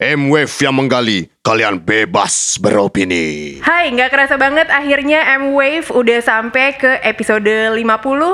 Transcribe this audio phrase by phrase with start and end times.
[0.00, 3.60] M-Wave yang menggali, kalian bebas beropini.
[3.60, 7.84] Hai, nggak kerasa banget akhirnya M-Wave udah sampai ke episode 50.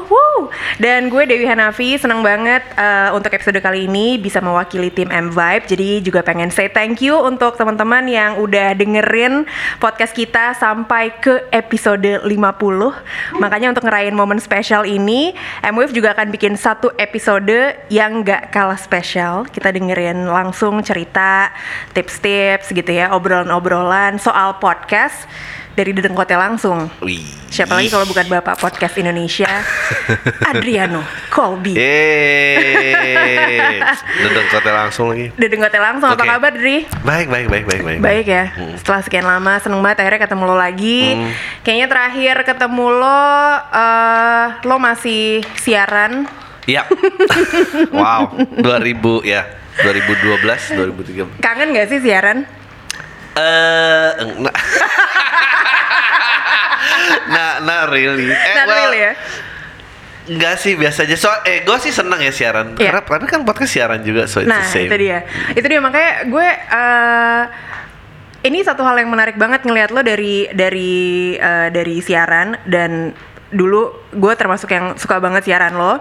[0.07, 0.47] Woo!
[0.79, 5.67] Dan gue Dewi Hanafi, seneng banget uh, untuk episode kali ini bisa mewakili tim M-Vibe.
[5.67, 9.43] Jadi juga pengen say thank you untuk teman-teman yang udah dengerin
[9.83, 12.31] podcast kita sampai ke episode 50.
[13.43, 15.35] Makanya untuk ngerayain momen spesial ini,
[15.67, 19.51] M-Wave juga akan bikin satu episode yang nggak kalah spesial.
[19.51, 21.51] Kita dengerin langsung cerita,
[21.91, 25.25] tips-tips gitu ya, obrolan-obrolan soal podcast
[25.73, 26.93] dari Dedeng Kote langsung.
[27.01, 27.41] Wih.
[27.51, 29.51] Siapa lagi kalau bukan Bapak Podcast Indonesia,
[30.51, 31.75] Adriano Colby.
[31.75, 33.83] Yeay.
[34.23, 35.35] Dedeng kote langsung lagi.
[35.35, 36.31] Dedeng Kote langsung, apa Oke.
[36.31, 36.87] kabar Dri?
[37.03, 37.99] Baik, baik, baik, baik, baik.
[37.99, 38.75] Baik ya, Hmm.
[38.79, 41.01] setelah sekian lama seneng banget akhirnya ketemu lo lagi.
[41.19, 41.31] Hmm.
[41.67, 43.23] Kayaknya terakhir ketemu lo,
[43.75, 46.31] eh, lo masih siaran.
[46.71, 46.87] Iya.
[47.91, 48.31] wow,
[48.63, 49.43] 2000 ya.
[49.81, 51.41] 2012, 2013.
[51.41, 52.45] Kangen gak sih siaran?
[53.31, 54.55] Eh, enggak.
[57.33, 58.29] nah, nah really.
[58.29, 59.13] Eh, Not well, really ya?
[60.31, 61.17] Enggak sih, biasa aja.
[61.19, 62.77] So, eh, gue sih seneng ya siaran.
[62.77, 62.95] Iya.
[62.95, 64.87] Karena, karena kan podcast siaran juga, so it's Nah, the same.
[64.87, 65.19] itu dia.
[65.55, 67.45] Itu dia makanya gue eh
[68.41, 73.13] ini satu hal yang menarik banget ngelihat lo dari dari eh, dari siaran dan
[73.51, 75.99] dulu gue termasuk yang suka banget siaran lo.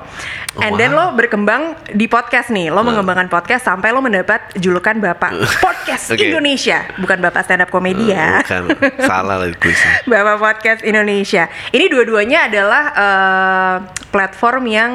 [0.58, 1.14] And then Wow.
[1.14, 2.69] lo berkembang di podcast nih.
[2.69, 5.33] Lo mengembangkan podcast sampai lo mendapat julukan Bapak
[5.66, 6.25] Podcast Oke.
[6.25, 8.42] Indonesia, bukan Bapak stand up komedi ya.
[8.42, 8.64] Bukan,
[9.00, 10.05] salah lah kuisnya.
[10.11, 11.45] Bapak Podcast Indonesia.
[11.70, 13.75] Ini dua-duanya adalah eh,
[14.08, 14.92] platform yang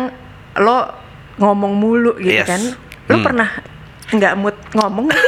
[0.56, 0.94] lo
[1.36, 2.46] ngomong mulu gitu Yes.
[2.46, 2.62] kan.
[3.04, 3.24] Lo Hmm.
[3.24, 3.48] pernah
[4.06, 5.10] nggak mood ngomong?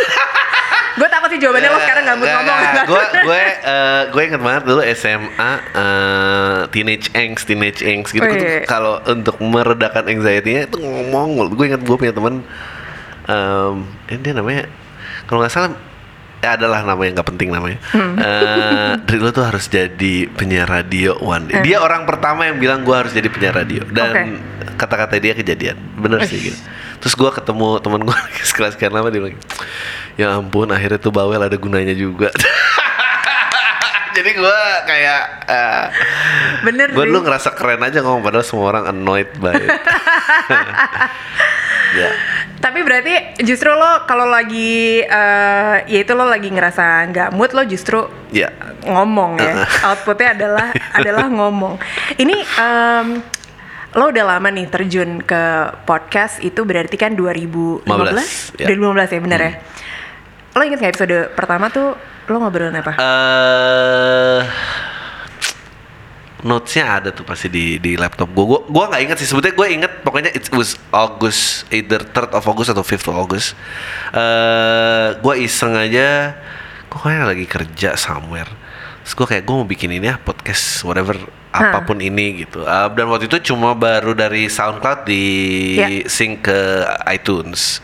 [0.97, 2.61] gue takut sih jawabannya lo sekarang nggak mood ngomong.
[2.89, 8.33] Gue gue eh, gue inget banget dulu SMA eh, teenage angst teenage angst gitu Oh,
[8.33, 8.65] iya.
[8.65, 11.53] kalau untuk meredakan anxiety-nya itu ngomong.
[11.53, 12.41] Gue inget gue punya teman
[13.27, 14.71] em ini dia namanya
[15.27, 15.79] kalau nggak salah ya
[16.55, 17.83] adalah nama yang nggak penting namanya.
[17.91, 18.15] Hmm.
[18.15, 21.59] Eh, Dri lo tuh harus jadi penyiar radio one day.
[21.67, 24.39] Dia orang pertama yang bilang gue harus jadi penyiar radio dan
[24.79, 25.75] kata-kata dia kejadian.
[25.99, 26.59] Bener sih gitu.
[27.03, 29.37] Terus gue ketemu temen gue sekelas sekian lama dia bilang,
[30.15, 32.31] ya ampun akhirnya tuh bawel ada gunanya juga.
[34.17, 34.59] Jadi gue
[34.89, 35.85] kayak eh,
[36.65, 39.69] Bener gue dulu ngerasa keren aja ngomong padahal semua orang annoyed by it.
[42.01, 42.09] ya.
[42.57, 47.63] Tapi berarti justru lo kalau lagi eh, ya itu lo lagi ngerasa nggak mood lo
[47.63, 48.51] justru Ya.
[48.83, 49.63] ngomong ya.
[49.89, 51.79] Outputnya adalah adalah ngomong.
[52.17, 53.07] Ini em,
[53.93, 55.43] lo udah lama nih terjun ke
[55.83, 57.87] podcast itu berarti kan 2015?
[57.87, 58.67] 15, ya.
[58.69, 59.53] 2015 ya bener ya.
[60.53, 61.93] Lo inget nggak episode pertama tuh
[62.27, 62.93] lo ngobrolin apa?
[62.97, 64.41] eh
[66.45, 69.29] notesnya ada tuh pasti di di laptop gue gue gue nggak inget sih.
[69.29, 73.49] Sebetulnya gue inget pokoknya it was August either 3rd of August atau 5th of August.
[74.13, 76.37] Eh gue iseng aja
[76.87, 78.49] gue kayaknya lagi kerja somewhere?
[79.03, 81.17] Terus gue kayak gue mau bikin ini ya podcast whatever
[81.57, 82.61] apa pun ini gitu.
[82.61, 85.25] Eh, dan waktu itu cuma baru dari SoundCloud di
[85.79, 85.89] Ya.
[86.05, 86.59] sync ke
[87.09, 87.81] iTunes.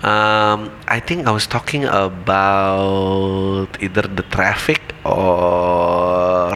[0.00, 6.52] Um, I think I was talking about either the traffic or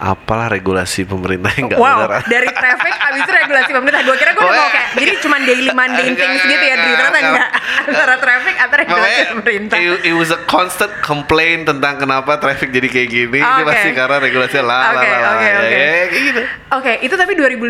[0.00, 2.24] apalah regulasi pemerintah yang nggak wow, benar.
[2.32, 4.00] dari traffic abis itu regulasi pemerintah.
[4.00, 7.18] Gue kira gue udah mau kayak jadi cuma daily mundane things gitu ya, enggak, Ternyata
[7.20, 7.48] enggak.
[7.84, 9.76] Antara traffic atau regulasi pemerintah.
[9.76, 13.38] it, it was a constant complaint tentang kenapa traffic jadi kayak gini.
[13.38, 13.68] Ini Oke.
[13.68, 15.32] pasti karena regulasinya lah Oke, lah lah.
[15.36, 15.68] oke, Ya, oke.
[15.68, 16.40] ya, kayak gitu.
[16.80, 17.60] Oke, itu tapi 2015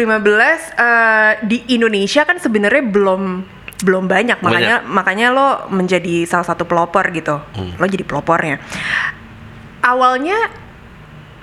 [0.78, 3.22] eh, di Indonesia kan sebenarnya belum
[3.80, 7.42] belum banyak makanya makanya lo menjadi salah satu pelopor gitu.
[7.56, 7.74] Hmm.
[7.74, 8.60] Lo jadi pelopornya.
[9.80, 10.36] Awalnya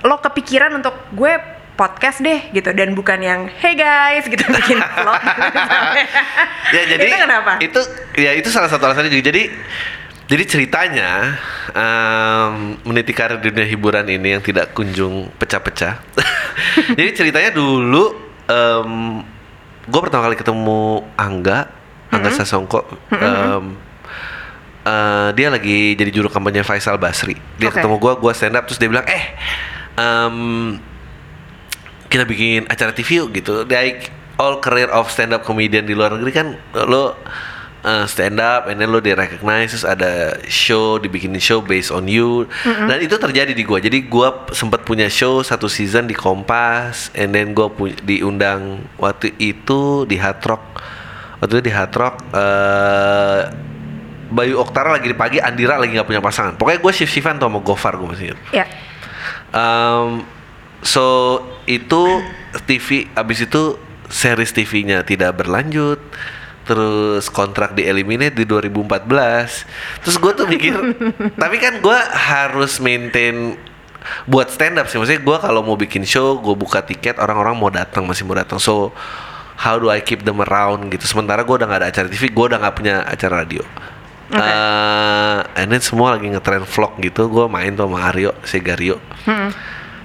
[0.06, 2.74] lo kepikiran untuk gue podcast deh gitu.
[2.74, 5.22] Dan bukan yang hey guys gitu bikin vlog.
[5.22, 7.52] Gitu ya jadi itu kenapa?
[7.62, 7.80] itu
[8.18, 9.30] ya itu salah satu alasannya juga.
[9.30, 9.42] Jadi
[10.28, 11.40] jadi ceritanya
[11.72, 16.04] em, meniti karir di dunia hiburan ini yang tidak kunjung pecah-pecah.
[17.00, 18.28] Jadi ceritanya dulu
[19.88, 21.72] gue pertama kali ketemu Angga
[22.12, 22.84] Angga Sasongko.
[23.08, 23.64] Em,
[24.84, 27.36] eh, dia lagi jadi juru kampanye Faisal Basri.
[27.56, 27.80] Dia Oke.
[27.80, 29.32] ketemu gue gue stand up terus dia bilang eh
[29.98, 30.36] em,
[32.08, 33.66] kita bikin acara TV yuk gitu.
[33.66, 34.08] Like
[34.38, 37.18] all career of stand up comedian di luar negeri kan lo
[37.82, 42.06] uh, stand up and then lo di recognize terus ada show dibikinin show based on
[42.06, 43.76] you dan itu terjadi di gua.
[43.76, 49.34] Jadi gua sempat punya show satu season di Kompas and then gua pu- diundang waktu
[49.36, 50.64] itu di Hard Rock.
[51.38, 53.40] Waktu itu di Hard Rock eh,
[54.28, 56.52] Bayu Oktara lagi di pagi, Andira lagi nggak punya pasangan.
[56.54, 58.38] Pokoknya gue shift-shiftan tuh sama Gofar gue masih ingat.
[58.52, 58.64] Ya.
[59.52, 60.24] Um,
[60.84, 62.22] so itu
[62.68, 63.76] TV abis itu
[64.08, 66.00] series TV-nya tidak berlanjut.
[66.68, 70.76] Terus kontrak di eliminate di 2014 terus gue tuh mikir
[71.42, 73.56] tapi kan gue harus maintain
[74.28, 75.00] buat stand up sih.
[75.00, 78.60] Maksudnya gue kalau mau bikin show gue buka tiket orang-orang mau datang masih mau datang.
[78.60, 78.92] So
[79.56, 81.08] how do I keep them around gitu?
[81.08, 83.64] Sementara gue udah nggak ada acara TV gue udah nggak punya acara radio
[84.28, 89.52] Eh, and then semua lagi ngetren vlog gitu gue main tuh sama Aryo Segario Hmm.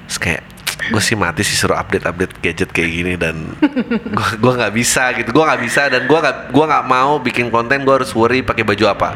[0.07, 0.43] Terus kayak
[0.83, 3.55] gue sih mati sih suruh update update gadget kayak gini dan
[4.17, 5.31] gue gua nggak bisa gitu.
[5.31, 8.63] Gue nggak bisa dan gue nggak gua nggak mau bikin konten gue harus worry pakai
[8.67, 9.09] baju apa.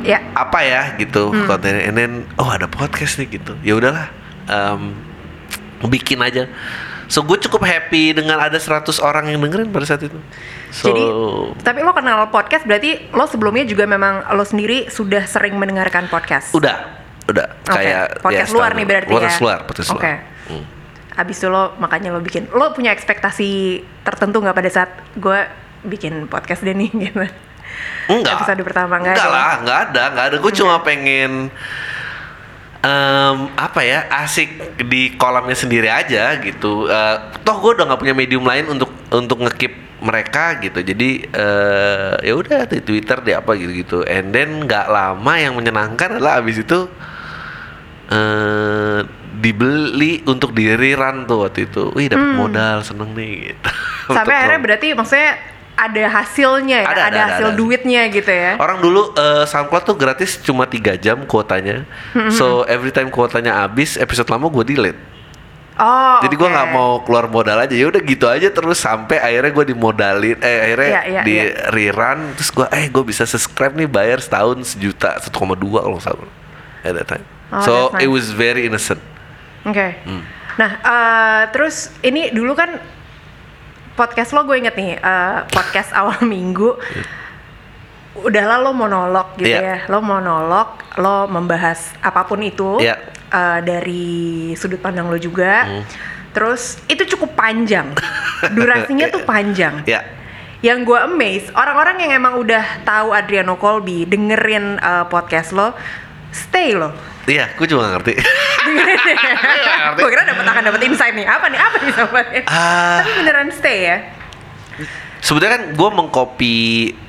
[0.00, 0.22] Ya.
[0.32, 1.86] apa ya gitu kontennya.
[1.86, 3.58] And then oh ada podcast nih gitu.
[3.66, 4.06] Ya udahlah
[4.46, 4.94] em,
[5.90, 6.46] bikin aja
[7.10, 10.14] so gue cukup happy dengan ada 100 orang yang dengerin pada saat itu
[10.70, 11.02] so Jadi,
[11.60, 16.54] tapi lo kenal podcast berarti lo sebelumnya juga memang lo sendiri sudah sering mendengarkan podcast.
[16.54, 19.42] udah udah Oke, kayak podcast ya, luar nih berarti podcast ya.
[19.42, 19.98] luar podcast Oke.
[20.00, 20.64] luar Hmm.
[21.12, 22.50] Abis itu lo makanya lo bikin.
[22.50, 23.50] Lo punya ekspektasi
[24.02, 25.38] tertentu nggak pada saat gue
[25.84, 27.22] bikin podcast deh nih gitu?
[28.08, 28.34] Enggak.
[28.40, 29.36] Episode pertama nggak Enggak ada ya?
[29.36, 30.36] lah, enggak ada, enggak ada.
[30.38, 31.30] Gue cuma pengen
[32.80, 36.88] em, apa ya asik di kolamnya sendiri aja gitu.
[36.88, 40.80] Eh, toh gue udah nggak punya medium lain untuk untuk ngekip mereka gitu.
[40.80, 43.98] Jadi eh, ya udah di Twitter di apa gitu gitu.
[44.08, 46.88] And then nggak lama yang menyenangkan adalah abis itu
[48.10, 49.00] eh
[49.40, 51.92] dibeli untuk di rerun tuh waktu itu.
[51.96, 53.68] Wih dapat modal seneng nih gitu.
[54.10, 54.14] Hmm.
[54.20, 55.32] Sampai akhirnya berarti maksudnya
[55.80, 57.56] ada hasilnya ya, Ada, ada, ada, ada, hasil ada.
[57.56, 58.52] duitnya gitu ya.
[58.60, 61.88] Orang dulu eh, SoundCloud tuh gratis cuma 3 jam kuotanya.
[62.36, 65.00] So every time kuotanya habis, episode lama gue delete.
[65.80, 66.20] Oh.
[66.20, 66.52] Jadi gue oke.
[66.52, 67.72] nggak mau keluar modal aja.
[67.72, 70.36] Ya udah gitu aja terus sampai akhirnya gue dimodalin.
[70.44, 71.72] Eh akhirnya Iya, iya, di iya.
[71.72, 76.28] rerun terus gue eh gue bisa subscribe nih bayar setahun sejuta 1,2 kalau nggak salah.
[76.84, 77.24] At that time.
[77.48, 78.16] Oh, so that's it nice.
[78.20, 79.00] was very innocent.
[79.64, 79.96] Oke.
[80.04, 80.22] Hmm.
[80.60, 82.76] Nah, eh, terus ini dulu kan
[84.00, 86.80] podcast lo gue inget nih, eh, podcast awal minggu.
[88.10, 89.60] Udahlah lo monolog gitu Iya.
[89.60, 89.76] ya.
[89.86, 92.96] Lo monolog, lo membahas apa pun itu Iya.
[93.30, 94.08] eh, dari
[94.56, 95.68] sudut pandang lo juga.
[95.68, 95.84] Hmm.
[96.32, 97.92] Terus itu cukup panjang.
[98.50, 99.84] Durasinya tuh panjang.
[99.84, 100.00] Ya.
[100.60, 105.76] Yang gue amaze, orang-orang yang emang udah tahu Adriano Colby dengerin eh, podcast lo,
[106.30, 106.90] stay lo.
[107.28, 108.14] Iya, gue juga nggak ngerti.
[109.98, 111.26] gue kira dapat akan dapat insight nih.
[111.28, 111.60] Apa nih?
[111.60, 112.42] Apa nih sobatnya?
[112.48, 113.04] Ah.
[113.04, 113.96] Tapi beneran stay ya.
[115.20, 116.56] Sebenarnya kan gue mengcopy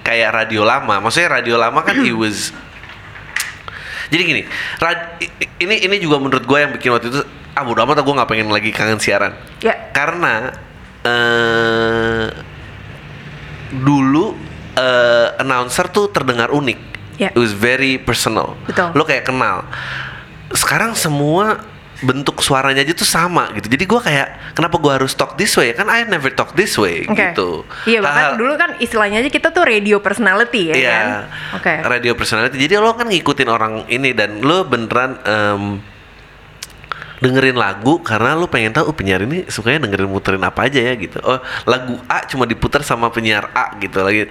[0.03, 1.00] kayak radio lama.
[1.00, 2.51] Maksudnya radio lama kan it was
[4.12, 4.44] Jadi gini,
[4.75, 5.23] rad-
[5.56, 7.23] ini ini juga menurut gue yang bikin waktu itu
[7.56, 9.31] ah bodo amat gue nggak pengen lagi kangen siaran.
[9.63, 9.71] Ya.
[9.95, 10.51] Karena
[11.07, 12.27] eh
[13.71, 14.35] dulu
[14.75, 16.79] eh, announcer tuh terdengar unik.
[17.21, 17.29] Ya.
[17.29, 18.57] It was very personal.
[18.65, 18.89] Betul.
[18.91, 19.62] Lo kayak kenal.
[20.51, 21.62] Sekarang semua
[22.01, 23.69] bentuk suaranya aja tuh sama gitu.
[23.69, 25.69] Jadi gua kayak kenapa gua harus talk this way?
[25.69, 27.13] Kan I never talk this way Oke.
[27.13, 27.62] gitu.
[27.85, 30.89] Iya bahkan Hal-hal- dulu kan istilahnya aja kita tuh radio personality ya Iya.
[30.89, 31.07] kan.
[31.62, 31.73] Oke.
[31.85, 32.57] Radio personality.
[32.57, 35.62] Jadi lo kan ngikutin orang ini dan lo beneran em,
[37.21, 40.97] dengerin lagu karena lo pengen tahu oh, penyiar ini sukanya dengerin muterin apa aja ya
[40.97, 41.21] gitu.
[41.21, 41.38] Oh
[41.69, 44.25] lagu A cuma diputar sama penyiar A gitu lagi.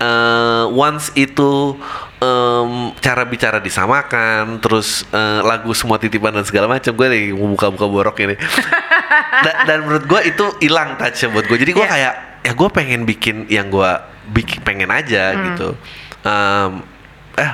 [0.00, 1.76] Eh, once itu
[2.24, 6.96] em, cara bicara disamakan, terus eh, lagu semua titipan dan segala macam.
[6.96, 8.34] Gue lagi buka-buka borok ini.
[9.44, 11.58] dan, dan menurut gue itu hilang touch buat gue.
[11.60, 11.92] Jadi gue Iya.
[11.92, 13.90] kayak ya gue pengen bikin yang gue
[14.32, 15.76] bikin pengen aja gitu.
[16.24, 16.80] Em,
[17.38, 17.52] eh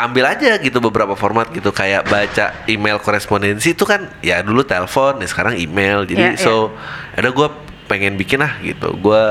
[0.00, 5.22] ambil aja gitu beberapa format gitu kayak baca email korespondensi itu kan ya dulu telepon
[5.22, 6.02] ya sekarang email.
[6.02, 6.74] Jadi Iya, so
[7.14, 7.48] ada gue
[7.86, 8.96] pengen bikin ah gitu.
[8.98, 9.22] Gue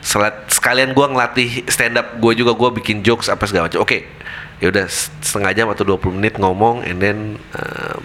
[0.00, 3.84] selat sekalian gue ngelatih stand up gue juga gue bikin jokes apa segala macam.
[3.84, 4.10] Oke
[4.60, 4.86] ya udah
[5.24, 7.96] setengah jam atau 20 menit ngomong and then uh,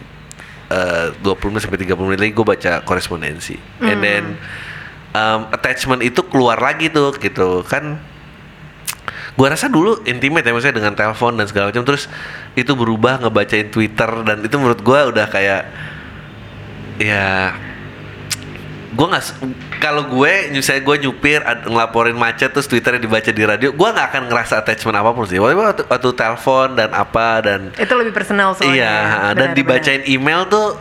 [0.71, 3.59] uh, 20 menit sampai 30 menit lagi gue baca korespondensi.
[3.83, 4.23] And then
[5.11, 7.63] um, attachment itu keluar lagi tuh gitu.
[7.67, 7.99] Kan
[9.35, 12.07] gua rasa dulu intimate ya maksudnya dengan telepon dan segala macam terus
[12.53, 15.67] itu berubah ngebacain Twitter dan itu menurut gua udah kayak
[16.97, 17.51] ya
[18.91, 19.23] gua nggak
[19.75, 24.07] kalau gue misalnya gue nyupir ad- ngelaporin macet terus twitternya dibaca di radio gua nggak
[24.07, 28.15] akan ngerasa attachment apa pun sih waktu, waktu, waktu telepon dan apa dan Itu lebih
[28.15, 28.71] personal soalnya.
[28.73, 28.95] iya
[29.29, 30.79] dan Benar, dibacain email tuh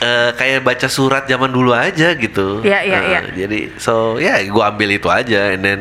[0.00, 3.20] eh, kayak baca surat zaman dulu aja gitu Iya, iya, Eh, iya.
[3.38, 5.80] jadi so ya gue ambil itu aja and then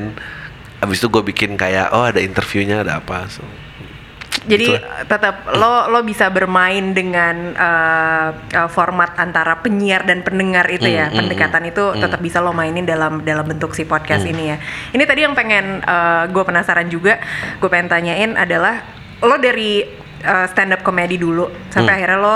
[0.83, 3.43] abis itu gue bikin kayak oh ada interviewnya ada apa so
[4.43, 5.07] Jadi Gitulah.
[5.07, 11.07] tetap lo lo bisa bermain dengan uh, uh, format antara penyiar dan pendengar itu ya.
[11.07, 12.01] Mm, mm, Pendekatan itu mm.
[12.03, 14.31] tetap bisa lo mainin dalam dalam bentuk si podcast Mm.
[14.35, 14.57] ini ya.
[14.91, 15.79] Ini tadi yang pengen
[16.27, 17.23] gue penasaran juga,
[17.55, 18.83] gue pengen tanyain adalah
[19.23, 19.87] lo dari
[20.27, 21.97] uh, stand up comedy dulu sampai Mm.
[22.03, 22.35] akhirnya lo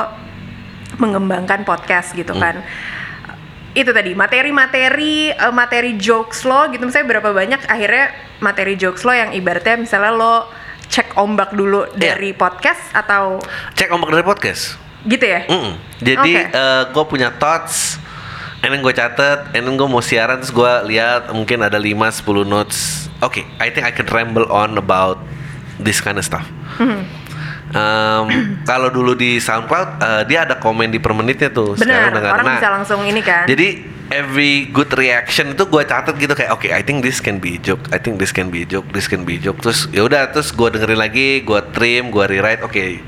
[1.04, 2.39] mengembangkan podcast gitu Mm.
[2.39, 2.56] kan.
[3.77, 9.13] Itu tadi materi-materi eh, materi jokes lo gitu misalnya berapa banyak akhirnya materi jokes lo
[9.13, 10.50] yang ibaratnya misalnya lo
[10.88, 12.15] cek ombak dulu Iya.
[12.15, 13.38] dari podcast atau
[13.75, 14.79] Cek ombak dari podcast.
[15.03, 15.46] gitu ya?
[15.46, 15.77] Mm-mm.
[16.00, 16.91] Jadi Oke.
[16.91, 17.96] gue punya thoughts,
[18.60, 23.07] then gue catet, then gue mau siaran terus gue lihat mungkin ada 5-10 notes.
[23.19, 25.19] Oke, I think I can ramble on about
[25.77, 26.43] this kind of stuff.
[26.75, 27.03] Hmm.
[27.68, 28.28] Um,
[28.70, 31.76] kalau dulu di SoundCloud eh, dia ada komen di per menitnya tuh.
[31.76, 33.44] Benar, orang Nah, bisa langsung ini kan.
[33.44, 37.60] Jadi every good reaction itu gue catat gitu kayak oke I think this can be
[37.60, 39.60] a joke, I think this can be a joke, this can be a joke.
[39.60, 42.64] Terus ya udah terus gue dengerin lagi, gue trim, gue rewrite.
[42.64, 43.04] Oke,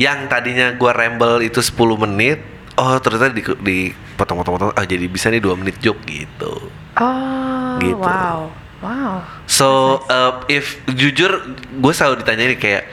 [0.00, 1.76] yang tadinya gue ramble itu 10
[2.08, 2.40] menit,
[2.80, 3.78] oh ternyata di, di
[4.16, 6.72] potong-potong-potong, ah jadi bisa nih dua menit joke gitu.
[6.96, 8.00] oh, Gitu.
[8.00, 8.48] wow.
[8.82, 9.22] Wow.
[9.46, 11.30] So uh, if jujur
[11.70, 12.90] gue selalu ditanya ini kayak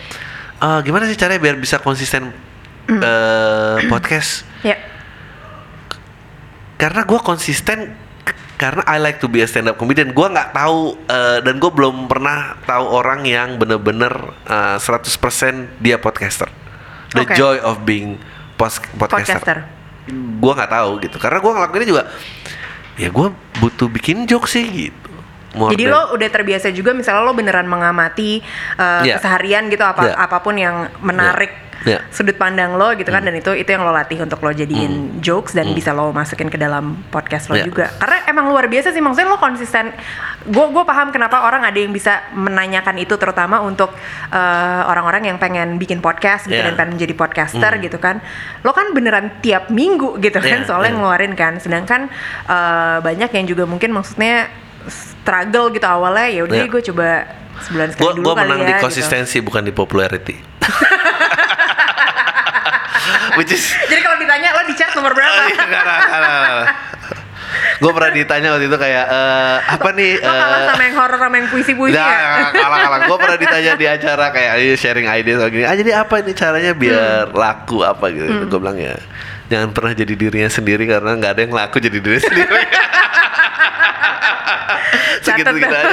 [0.59, 2.35] "Eh, gimana sih caranya biar bisa konsisten
[2.85, 4.43] eh, podcast?
[4.61, 4.75] Ya.
[6.75, 7.91] karena gue konsisten
[8.55, 11.67] karena I like to be a stand up comedian gue nggak tahu eh, dan gue
[11.67, 14.11] belum pernah tahu orang yang bener-bener
[14.45, 15.11] eh, 100%
[15.79, 16.47] dia podcaster
[17.11, 17.35] the Oke.
[17.35, 18.15] joy of being
[18.55, 19.57] pos- podcaster, Podcaster.
[20.39, 22.03] gue nggak tahu gitu karena gue ngelakuinnya juga
[22.95, 23.27] ya gue
[23.59, 25.08] butuh bikin joke sih gitu
[25.51, 28.37] More Jadi than- lo udah terbiasa juga misalnya lo beneran mengamati
[28.75, 29.17] uh, Iya.
[29.17, 30.15] keseharian gitu apa Iya.
[30.15, 32.03] apa pun yang menarik Iya.
[32.11, 35.55] sudut pandang lo gitu kan dan itu itu yang lo latih untuk lo jadiin jokes
[35.55, 37.65] dan bisa lo masukin ke dalam podcast lo Iya.
[37.65, 37.87] juga.
[37.95, 39.95] Karena emang luar biasa sih maksudnya lo konsisten.
[40.43, 43.95] Gue gue paham kenapa orang ada yang bisa menanyakan itu terutama untuk
[44.27, 46.67] uh, orang-orang yang pengen bikin podcast gitu Iya.
[46.67, 48.19] dan pengen menjadi podcaster gitu kan.
[48.61, 50.97] Lo kan beneran tiap minggu gitu kan Iya, soalnya iya.
[50.99, 51.63] ngeluarin kan.
[51.63, 52.11] Sedangkan
[52.43, 54.51] uh, banyak yang juga mungkin maksudnya
[54.89, 56.67] struggle gitu awalnya ya udah Iya.
[56.67, 57.07] gue coba
[57.59, 58.83] sebulan sekali gue dulu kali menang ya, di gitu.
[58.83, 60.35] konsistensi bukan di popularity
[63.37, 65.39] which is Jadi kalau ditanya lo di chat nomor berapa?
[67.79, 71.17] gue pernah ditanya waktu itu kayak eh, apa nih lo kalah eh, sama yang horor
[71.17, 72.51] sama yang puisi-puisi Nah, ya?
[72.53, 72.99] kalah kalah.
[73.07, 75.63] Gue pernah ditanya di acara kayak ayo sharing ideas kayak gini.
[75.65, 78.27] Ah jadi apa ini caranya biar laku apa gitu.
[78.45, 78.93] Gue bilang ya
[79.49, 82.51] jangan pernah jadi dirinya sendiri karena nggak ada yang laku jadi diri sendiri.
[85.31, 85.89] Segitu gitu aja.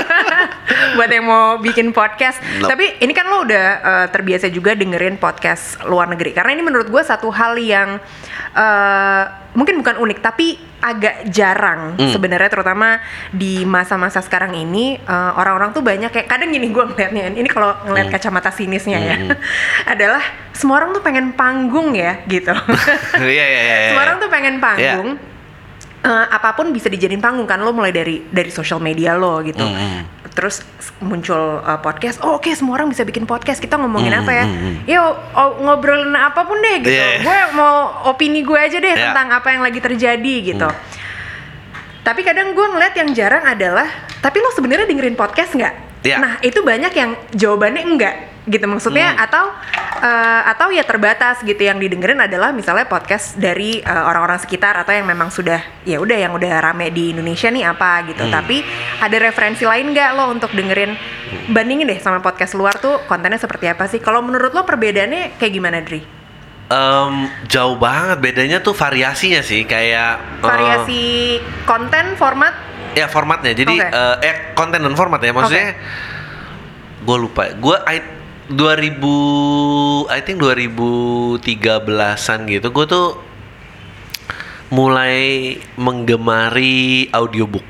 [0.97, 2.39] buat yang mau bikin podcast.
[2.57, 2.71] Nope.
[2.71, 6.33] Tapi ini kan lo udah eh, terbiasa juga dengerin podcast luar negeri.
[6.33, 8.01] Karena ini menurut gue satu hal yang
[8.53, 10.47] eh, mungkin bukan unik tapi
[10.79, 12.13] agak jarang Hmm.
[12.13, 13.01] sebenarnya terutama
[13.31, 17.73] di masa-masa sekarang ini eh, orang-orang tuh banyak kayak kadang gini gue ngeliatnya ini kalau
[17.83, 18.15] ngeliat Hmm.
[18.15, 19.17] kacamata sinisnya ya
[19.93, 20.21] adalah
[20.53, 22.53] semua orang tuh pengen panggung ya gitu.
[23.17, 23.61] Iya iya iya.
[23.63, 23.89] iya.
[23.91, 25.09] semua orang tuh pengen panggung.
[26.07, 29.59] Eh, apa pun bisa dijadiin panggung kan lo mulai dari dari sosial media lo gitu
[29.59, 34.15] Mm, terus s- muncul uh, podcast oh oke semua orang bisa bikin podcast kita ngomongin
[34.15, 34.95] Mm, apa ya mm, mm.
[35.35, 37.27] oh, ngobrolin apa pun deh gitu Yeah.
[37.27, 37.75] gue mau
[38.07, 39.11] opini gue aja deh Yeah.
[39.11, 40.79] tentang apa yang lagi terjadi gitu Mm.
[42.03, 43.91] tapi kadang gue ngeliat yang jarang adalah
[44.23, 45.75] tapi lo sebenarnya dengerin podcast nggak
[46.07, 46.23] Yeah.
[46.23, 48.15] nah itu banyak yang jawabannya enggak
[48.47, 48.65] gitu.
[48.65, 49.25] Maksudnya Hmm.
[49.27, 49.45] atau
[49.97, 51.59] eh, atau ya terbatas gitu.
[51.59, 56.17] Yang didengerin adalah misalnya podcast dari eh, orang-orang sekitar atau yang memang sudah ya udah
[56.17, 58.23] yang udah rame di Indonesia nih apa gitu.
[58.23, 58.33] Hmm.
[58.33, 58.63] tapi
[58.99, 60.95] ada referensi lain nggak lo untuk dengerin?
[61.51, 63.99] Bandingin deh sama podcast luar tuh kontennya seperti apa sih?
[63.99, 66.03] Kalau menurut lo perbedaannya kayak gimana Dri?
[66.67, 67.15] Em,
[67.47, 68.19] jauh banget.
[68.19, 69.63] Bedanya tuh variasinya sih.
[69.63, 71.03] Kayak eh, variasi
[71.63, 72.51] konten format?
[72.99, 73.55] Ya formatnya.
[73.55, 73.87] Jadi Oke.
[73.87, 75.31] eh, eh konten dan format ya.
[75.31, 75.79] Maksudnya
[77.03, 77.55] gue lupa.
[77.55, 77.77] Gue
[78.49, 79.03] 2000
[80.09, 81.41] I think 2013an
[82.47, 83.07] gitu gue tuh
[84.69, 85.17] mulai
[85.77, 87.63] menggemari audiobook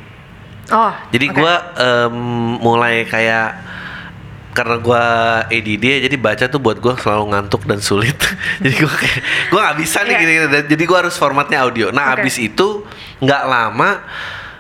[0.73, 1.37] oh jadi oke.
[1.37, 2.17] gua em,
[2.59, 3.49] mulai kayak
[4.57, 5.03] karena gua
[5.47, 8.17] ADD ya, jadi baca tuh buat gua selalu ngantuk dan sulit
[8.65, 9.21] jadi gua kayak
[9.53, 10.19] gua nggak bisa nih Iya.
[10.19, 12.25] gini, gini Dan- jadi gua harus formatnya audio nah Oke.
[12.25, 12.89] abis itu
[13.21, 13.91] nggak lama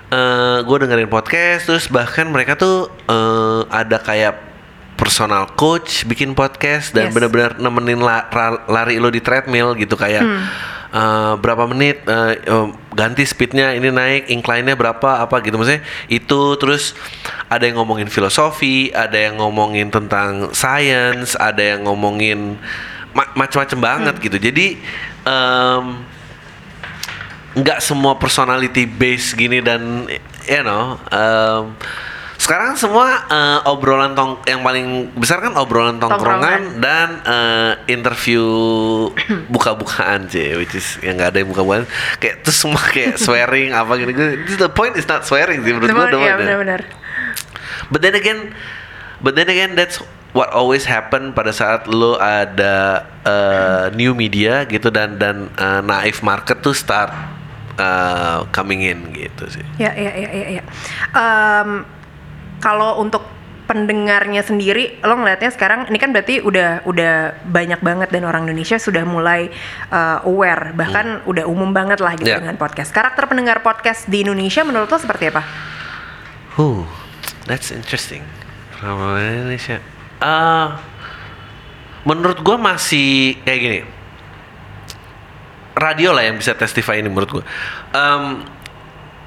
[0.07, 4.39] eh gue dengerin podcast terus bahkan mereka tuh eh, ada kayak
[4.97, 7.15] personal coach bikin podcast dan Yes.
[7.15, 8.27] benar-benar nemenin la-
[8.67, 10.43] lari lo di treadmill gitu kayak Hmm.
[10.89, 16.41] eh, berapa menit eh, eh, ganti speednya ini naik incline-nya berapa apa gitu maksudnya itu
[16.57, 16.97] terus
[17.47, 22.57] ada yang ngomongin filosofi ada yang ngomongin tentang science ada yang ngomongin
[23.13, 24.67] ma- macam-macam banget gitu jadi
[25.23, 25.85] em,
[27.55, 30.05] nggak semua personality base gini dan
[30.45, 31.73] you know um,
[32.47, 36.79] sekarang semua eh, obrolan tong yang paling besar kan obrolan tongkrongan, Tongkrongan.
[36.79, 38.47] dan eh, interview
[39.55, 41.91] buka-bukaan sih which is yang nggak ada yang buka-bukaan
[42.23, 44.11] kayak terus semua kayak swearing apa gitu
[44.63, 46.87] the point is not swearing sih menurut gue the ya benar-benar
[47.91, 48.55] But then again,
[49.23, 50.03] but then again that's
[50.35, 56.21] what always happen pada saat lo ada uh, new media gitu dan dan uh, naif
[56.21, 57.15] market tuh start
[57.79, 59.65] uh, coming in gitu sih.
[59.79, 60.63] Ya, ya, ya, ya, ya.
[61.15, 61.87] Em,
[62.59, 63.25] kalau untuk
[63.67, 68.79] pendengarnya sendiri, lo ngelihatnya sekarang ini kan berarti udah udah banyak banget dan orang Indonesia
[68.79, 69.51] sudah mulai
[69.91, 72.39] uh, aware, bahkan udah umum banget lah gitu Ya.
[72.39, 72.95] dengan podcast.
[72.95, 75.43] Karakter pendengar podcast di Indonesia menurut lo seperti apa?
[76.55, 76.87] Huh,
[77.51, 78.23] that's interesting.
[78.79, 79.83] Kalau Indonesia,
[80.17, 80.81] Ah,
[82.07, 83.81] menurut gua masih kayak gini.
[85.77, 87.45] Radio lah yang bisa testify ini menurut gua.
[87.93, 88.41] Em,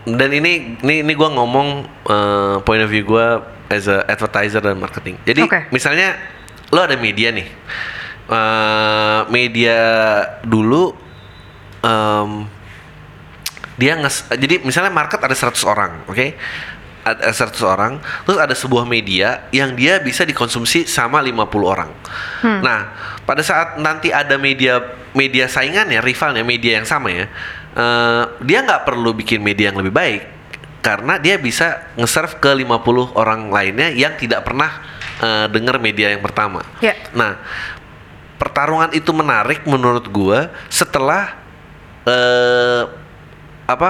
[0.05, 1.67] dan ini ini ini gua ngomong
[2.07, 5.19] eh, point of view gua as a advertiser dan marketing.
[5.25, 5.59] Jadi Oke.
[5.73, 6.15] misalnya
[6.69, 7.49] lo ada media nih,
[8.29, 9.77] Eh, media
[10.45, 10.93] dulu
[11.81, 12.45] em,
[13.73, 16.37] dia nges jadi misalnya market ada 100 orang oke
[17.09, 21.89] ada 100 orang terus ada sebuah media yang dia bisa dikonsumsi sama 50 orang
[22.61, 22.93] nah
[23.25, 24.77] pada saat nanti ada media
[25.17, 27.25] media saingan ya rivalnya media yang sama ya
[27.79, 30.23] eh, dia nggak perlu bikin media yang lebih baik
[30.79, 34.83] karena dia bisa nge-serve ke 50 orang lainnya yang tidak pernah
[35.23, 36.63] eh, dengar media yang pertama.
[36.83, 36.95] Ya.
[37.15, 37.39] nah
[38.39, 41.35] pertarungan itu menarik menurut gua setelah
[42.07, 42.83] eh
[43.69, 43.89] apa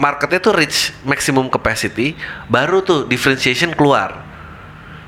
[0.00, 2.16] marketnya tuh reach maximum capacity
[2.48, 4.24] baru tuh differentiation keluar.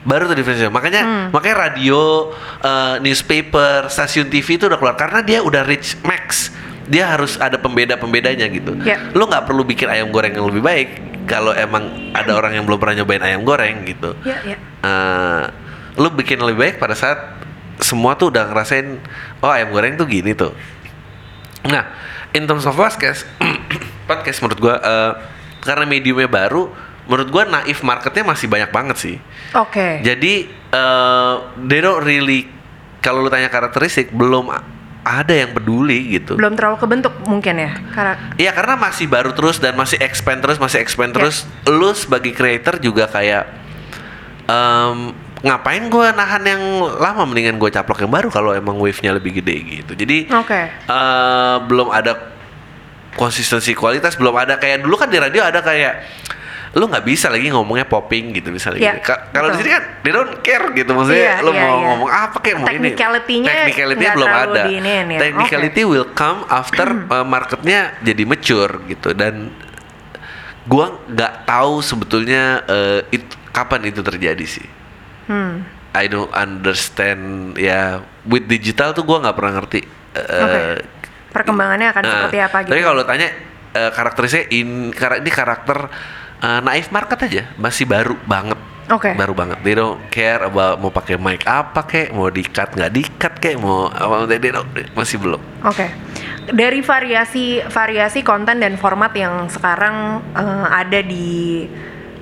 [0.06, 0.74] Baru tuh differentiation.
[0.74, 6.50] Makanya makanya radio eh, newspaper stasiun TV itu udah keluar karena dia udah reach max
[6.86, 9.10] dia harus ada pembeda pembedanya gitu Ya.
[9.12, 10.88] lo nggak perlu bikin ayam goreng yang lebih baik
[11.26, 14.56] kalau emang ada orang yang belum pernah nyobain ayam goreng gitu Ya, ya.
[14.82, 15.44] eh
[15.96, 17.18] lu bikin lebih baik pada saat
[17.76, 19.00] semua tuh udah ngerasain
[19.40, 20.52] oh ayam goreng tuh gini tuh.
[21.66, 21.84] Nah,
[22.30, 23.26] in terms of podcast,
[24.08, 25.12] podcast menurut gua eh,
[25.60, 26.68] karena mediumnya baru,
[27.04, 29.16] menurut gua naif marketnya masih banyak banget sih.
[29.52, 30.00] Oke.
[30.00, 32.48] Jadi eh they don't really
[33.00, 34.52] kalau lu tanya karakteristik belum
[35.06, 36.34] ada yang peduli gitu.
[36.34, 37.78] Belum terlalu kebentuk mungkin ya.
[37.94, 41.22] Karena Iya karena masih baru terus dan masih expand terus, masih expand Ya.
[41.22, 41.46] terus.
[41.64, 43.46] Lu sebagai creator juga kayak
[44.44, 45.14] em,
[45.46, 46.62] ngapain gua nahan yang
[46.98, 49.92] lama mendingan gue caplok yang baru kalau emang wave-nya lebih gede gitu.
[49.94, 50.60] Jadi Oke.
[50.74, 52.34] eh, belum ada
[53.14, 56.02] konsistensi kualitas, belum ada kayak dulu kan di radio ada kayak
[56.76, 58.78] lu nggak bisa lagi ngomongnya popping gitu misalnya.
[58.78, 59.08] Iya, gitu.
[59.08, 61.86] Ka- Kalau di sini kan they don't care gitu maksudnya Iya, lu iya, mau iya.
[61.88, 62.92] ngomong apa kayak mau ini.
[62.92, 64.62] Technicality-nya belum ada.
[64.68, 65.00] ya.
[65.18, 69.48] Technicality will come after uh, marketnya jadi mature gitu dan
[70.64, 74.68] gua nggak tahu sebetulnya uh, it- kapan itu terjadi sih.
[75.26, 75.64] Hmm.
[75.96, 79.80] I don't understand ya with digital tuh gua nggak pernah ngerti.
[80.12, 80.60] uh, Oke.
[81.32, 82.70] Perkembangannya akan Nah, seperti apa gitu.
[82.72, 83.28] Tapi kalau tanya
[83.72, 85.88] eh, karakterisnya in, kar- ini karakter
[86.42, 88.58] eh, naif market aja, masih baru banget.
[88.86, 89.18] Oke.
[89.18, 89.58] Baru banget.
[89.66, 93.90] They don't care about mau pakai mic apa kek, mau di-cut nggak di-cut kek, mau
[93.90, 95.42] apa they don't- masih belum.
[95.66, 95.90] Oke.
[96.46, 101.66] Dari variasi variasi konten dan format yang sekarang eh, ada di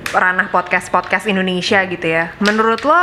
[0.09, 2.33] ranah podcast-podcast Indonesia gitu ya.
[2.41, 3.01] Menurut lo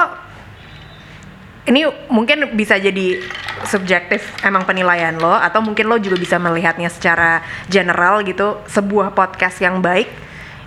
[1.70, 3.22] ini mungkin bisa jadi
[3.70, 9.62] subjektif emang penilaian lo atau mungkin lo juga bisa melihatnya secara general gitu sebuah podcast
[9.62, 10.10] yang baik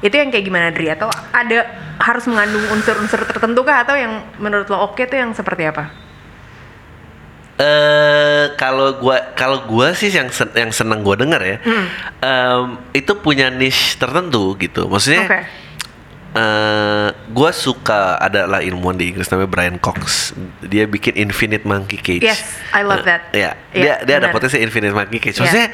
[0.04, 1.64] itu yang kayak gimana Dri atau ada
[1.96, 5.88] harus mengandung unsur-unsur tertentu kah atau yang menurut lo oke tuh yang seperti apa?
[7.54, 11.86] Eh kalau gua kalau gua sih yang sen- yang seneng gua denger ya, Hmm.
[12.18, 14.84] em, itu punya niche tertentu gitu.
[14.84, 15.40] Maksudnya Oke.
[16.34, 20.34] eh gue suka adalah ilmuwan di Inggris namanya Brian Cox.
[20.60, 22.26] Dia bikin Infinite Monkey Cage.
[22.26, 22.42] Yes,
[22.74, 23.30] I love that.
[23.30, 25.38] Ya, Iya, dia dia ada potensi Infinite Monkey Cage.
[25.38, 25.42] Iya.
[25.46, 25.68] Maksudnya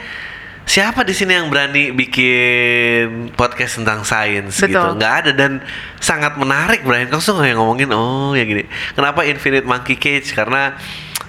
[0.64, 4.78] siapa di sini yang berani bikin podcast tentang sains gitu?
[4.96, 5.52] Nggak ada dan
[5.98, 8.64] sangat menarik Brian tuh kayak ngomongin oh ya gini.
[8.94, 10.30] Kenapa Infinite Monkey Cage?
[10.30, 10.78] Karena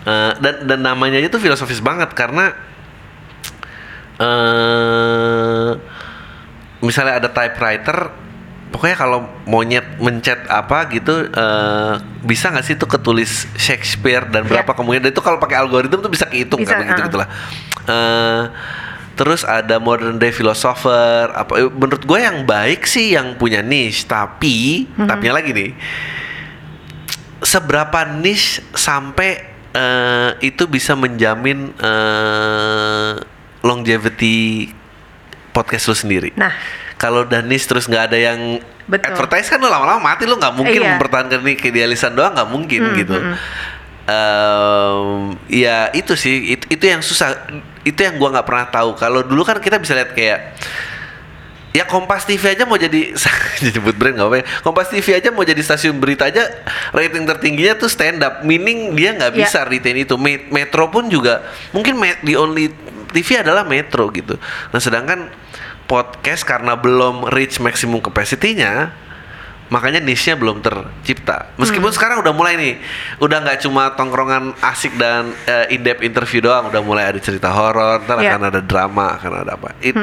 [0.06, 2.54] eh, dan dan namanya aja tuh filosofis banget karena
[4.22, 5.70] eh
[6.82, 8.10] misalnya ada typewriter
[8.72, 14.62] pokoknya kalau monyet mencet apa gitu eh, bisa nggak sih itu ketulis Shakespeare dan Iya.
[14.62, 17.08] berapa kemungkinan itu kalau pakai algoritma tuh bisa kehitung Bisa, kan gitu uh-uh.
[17.10, 17.30] gitulah
[17.82, 18.44] Eh,
[19.22, 24.10] terus ada modern day philosopher apa eh, menurut gue yang baik sih yang punya niche
[24.10, 25.06] tapi Mhm.
[25.06, 25.72] tapi lagi nih
[27.42, 33.14] seberapa niche sampai eh, itu bisa menjamin eh,
[33.62, 34.74] longevity
[35.54, 36.34] podcast lu sendiri.
[36.34, 36.50] Nah.
[36.98, 39.10] kalau niche terus nggak ada yang Betul.
[39.10, 40.90] advertise kan lu lama-lama mati lu nggak mungkin Iya.
[40.98, 43.18] mempertahankan ini keidealisan doang nggak mungkin Hmm, gitu.
[43.18, 43.36] hmm.
[44.02, 45.10] Em,
[45.48, 47.38] ya itu sih itu, itu yang susah
[47.82, 48.94] itu yang gua nggak pernah tahu.
[48.94, 50.40] Kalau dulu kan kita bisa lihat kayak
[51.72, 53.16] Ya Kompas TV aja mau jadi
[53.64, 54.46] jadi sebut brand nggak apa ya.
[54.60, 56.44] Kompas TV aja mau jadi stasiun berita aja
[56.92, 58.44] rating tertingginya tuh stand up.
[58.44, 59.48] Meaning dia nggak Ya.
[59.48, 60.20] bisa retain itu.
[60.20, 62.76] Me- Metro pun juga mungkin the only
[63.12, 64.36] TV adalah Metro gitu.
[64.70, 65.32] Nah sedangkan
[65.88, 68.92] podcast karena belum reach maximum capacity-nya
[69.72, 71.56] makanya niche-nya belum tercipta.
[71.56, 72.76] Meskipun sekarang udah mulai nih,
[73.18, 78.04] udah nggak cuma tongkrongan asik dan eh, in-depth interview doang, udah mulai ada cerita horor,
[78.04, 78.36] ntar Yeah.
[78.36, 79.72] akan ada drama, akan ada apa.
[79.80, 79.96] It,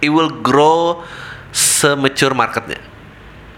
[0.00, 1.04] it will grow
[1.52, 2.80] semature marketnya.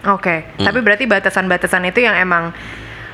[0.02, 0.66] Oke, Hmm.
[0.66, 2.50] tapi berarti batasan-batasan itu yang emang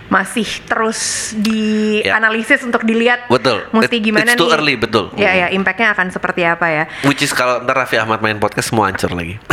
[0.08, 3.68] masih terus dianalisis untuk dilihat Betul.
[3.76, 4.56] mesti It- gimana it's too nih.
[4.56, 5.12] early, betul.
[5.20, 6.84] Ya ya, impactnya akan seperti apa ya?
[7.04, 9.37] Which is kalau ntar Raffi Ahmad main podcast semua hancur lagi.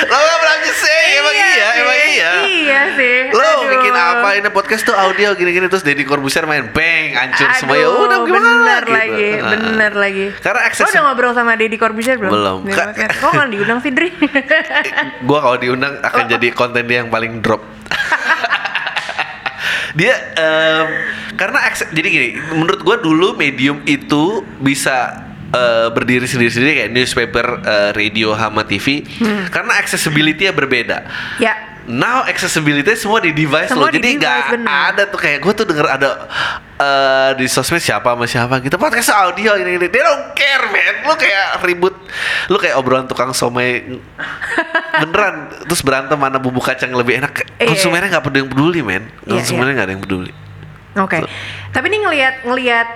[0.00, 1.76] Lo gak pernah sih, emang iya, sih.
[1.76, 2.30] emang iya.
[2.40, 3.14] Iya sih.
[3.28, 3.66] Lo Aduh.
[3.68, 7.86] bikin apa ini podcast tuh audio gini-gini terus Deddy Corbuzier main bang hancur semua ya
[7.88, 8.94] udah gimana bener gitu.
[8.94, 9.48] lagi, Nah.
[9.50, 10.24] bener lagi.
[10.38, 12.30] Karena akses Lo udah ngobrol sama Deddy Corbuzier belum?
[12.30, 12.58] Belum.
[12.68, 14.08] Kok nggak diundang sih, Dri?
[15.28, 16.28] gua kalau diundang akan Oh.
[16.28, 17.60] jadi konten dia yang paling drop.
[19.94, 20.86] dia em,
[21.34, 27.46] karena akses, jadi gini, menurut gua dulu medium itu bisa eh, berdiri sendiri-sendiri kayak newspaper,
[27.60, 29.48] eh, radio, hama TV Hmm.
[29.48, 30.98] karena accessibility-nya berbeda.
[31.38, 31.54] ya.
[31.88, 35.52] Now accessibility semua di device Semua lo, di jadi device, nggak ada tuh kayak gue
[35.56, 36.08] tuh denger ada
[36.76, 41.00] eh, di sosmed siapa sama siapa gitu podcast audio ini ini, they don't care man,
[41.02, 41.96] lu kayak ribut,
[42.46, 43.88] lu kayak obrolan tukang somai
[45.00, 47.72] beneran, terus berantem mana bumbu kacang lebih enak, Iya.
[47.72, 50.32] konsumennya nggak peduli peduli men, Iya, konsumennya nggak ada yang peduli.
[50.94, 51.18] Oke.
[51.70, 52.88] Tapi ini ngelihat ngelihat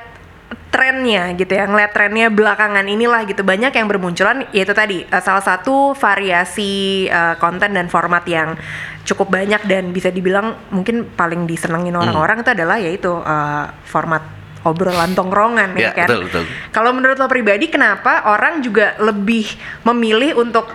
[0.69, 5.41] trennya gitu ya, ngelihat trennya belakangan inilah gitu banyak yang bermunculan yaitu tadi eh, salah
[5.41, 6.73] satu variasi
[7.07, 8.57] eh, konten dan format yang
[9.03, 12.03] cukup banyak dan bisa dibilang mungkin paling disenengin Hmm.
[12.03, 14.23] orang-orang itu adalah yaitu eh, format
[14.63, 16.07] obrolan tongkrongan ya, Ya, kan.
[16.07, 16.45] betul, betul.
[16.71, 19.43] Kalau menurut lo pribadi kenapa orang juga lebih
[19.83, 20.71] memilih untuk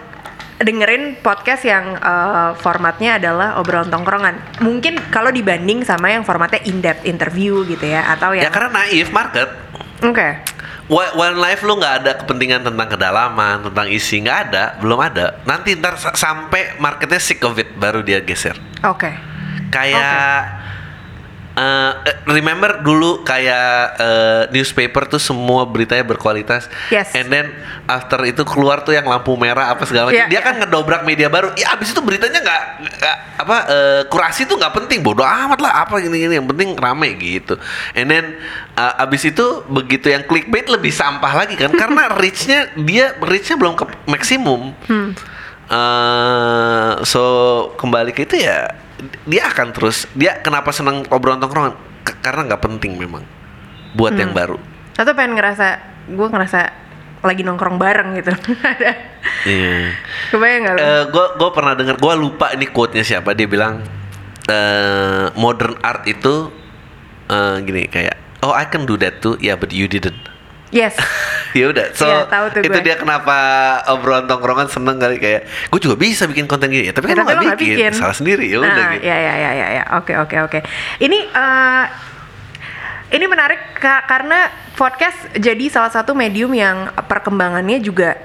[0.58, 4.36] dengerin podcast yang eh, formatnya adalah obrolan tongkrongan.
[4.60, 9.10] Mungkin kalau dibanding sama yang formatnya in-depth interview gitu ya atau Ya yang karena naif
[9.10, 9.50] market.
[10.02, 10.42] Oke.
[10.88, 15.36] Wa- One Life lu nggak ada kepentingan tentang kedalaman, tentang isi nggak ada, belum ada.
[15.44, 18.56] Nanti ntar sa- sampai marketnya sick of it baru dia geser.
[18.82, 19.12] Oke.
[19.68, 20.42] Kayak eh,
[21.58, 21.92] eh,
[22.30, 26.70] remember dulu kayak eh, newspaper tuh semua beritanya berkualitas.
[26.94, 27.12] Yes.
[27.18, 27.50] And then
[27.90, 30.22] after itu keluar tuh yang lampu merah apa segala macam.
[30.22, 30.46] Iya, Dia iya.
[30.46, 31.52] kan ngedobrak media baru.
[31.58, 32.64] Ya abis itu beritanya nggak
[33.42, 35.02] apa eh, kurasi tuh nggak penting.
[35.02, 36.38] Bodoh amat lah apa gini-gini.
[36.38, 37.58] Yang penting rame gitu.
[37.98, 38.38] And then
[38.78, 43.74] eh, abis itu begitu yang clickbait lebih sampah lagi kan karena reachnya dia reachnya belum
[43.74, 44.78] ke maksimum.
[44.86, 45.12] Hmm.
[45.68, 47.24] Eh, so
[47.76, 48.87] kembali ke itu ya
[49.24, 51.74] dia akan terus dia kenapa senang obrolan tongkrongan
[52.22, 53.24] karena nggak penting memang
[53.94, 54.40] buat yang Hmm.
[54.40, 54.58] baru
[54.98, 55.68] Atau pengen ngerasa
[56.10, 56.60] gue ngerasa
[57.18, 58.30] lagi nongkrong bareng gitu.
[58.32, 58.92] Ada.
[59.50, 59.94] iya
[60.30, 60.82] Kebayang nggak lo?
[61.10, 63.82] gue gue pernah dengar gue lupa ini quote nya siapa dia bilang
[64.46, 66.50] eh modern art itu
[67.28, 70.18] eh, gini kayak oh I can do that too ya but you didn't
[70.70, 70.96] yes.
[71.58, 72.84] ya udah so Iya, tahu tuh itu gue.
[72.84, 73.38] dia kenapa
[73.88, 77.20] obrolan tongkrongan seneng kali kayak gue juga bisa bikin konten gini ya tapi kan Ya,
[77.20, 77.76] lo nggak bikin.
[77.80, 77.92] bikin.
[77.94, 79.84] salah sendiri ya udah Nah, gitu ya ya ya ya ya.
[79.96, 80.60] Oke oke oke.
[80.98, 81.86] Ini eh,
[83.10, 88.20] ini menarik ka- karena podcast jadi salah satu medium yang perkembangannya juga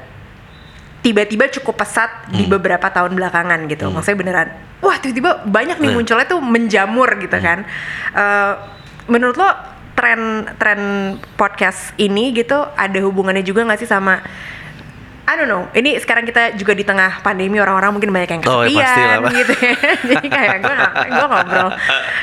[1.00, 2.52] tiba-tiba cukup pesat di Hmm.
[2.52, 3.88] beberapa tahun belakangan gitu.
[3.88, 5.96] Maksudnya beneran, wah tiba-tiba banyak nih Hmm.
[5.96, 7.66] munculnya tuh menjamur gitu kan.
[8.12, 8.52] Eh,
[9.06, 9.50] menurut lo
[10.02, 10.80] tren tren
[11.38, 14.18] podcast ini gitu ada hubungannya juga nggak sih sama
[15.22, 15.70] I don't know.
[15.70, 19.18] Ini sekarang kita juga di tengah pandemi orang-orang mungkin banyak yang Oh, ya kesepian lah,
[19.22, 19.30] Pak.
[19.38, 19.74] gitu ya.
[20.10, 20.74] Jadi kayak gue
[21.14, 21.70] gue ngobrol,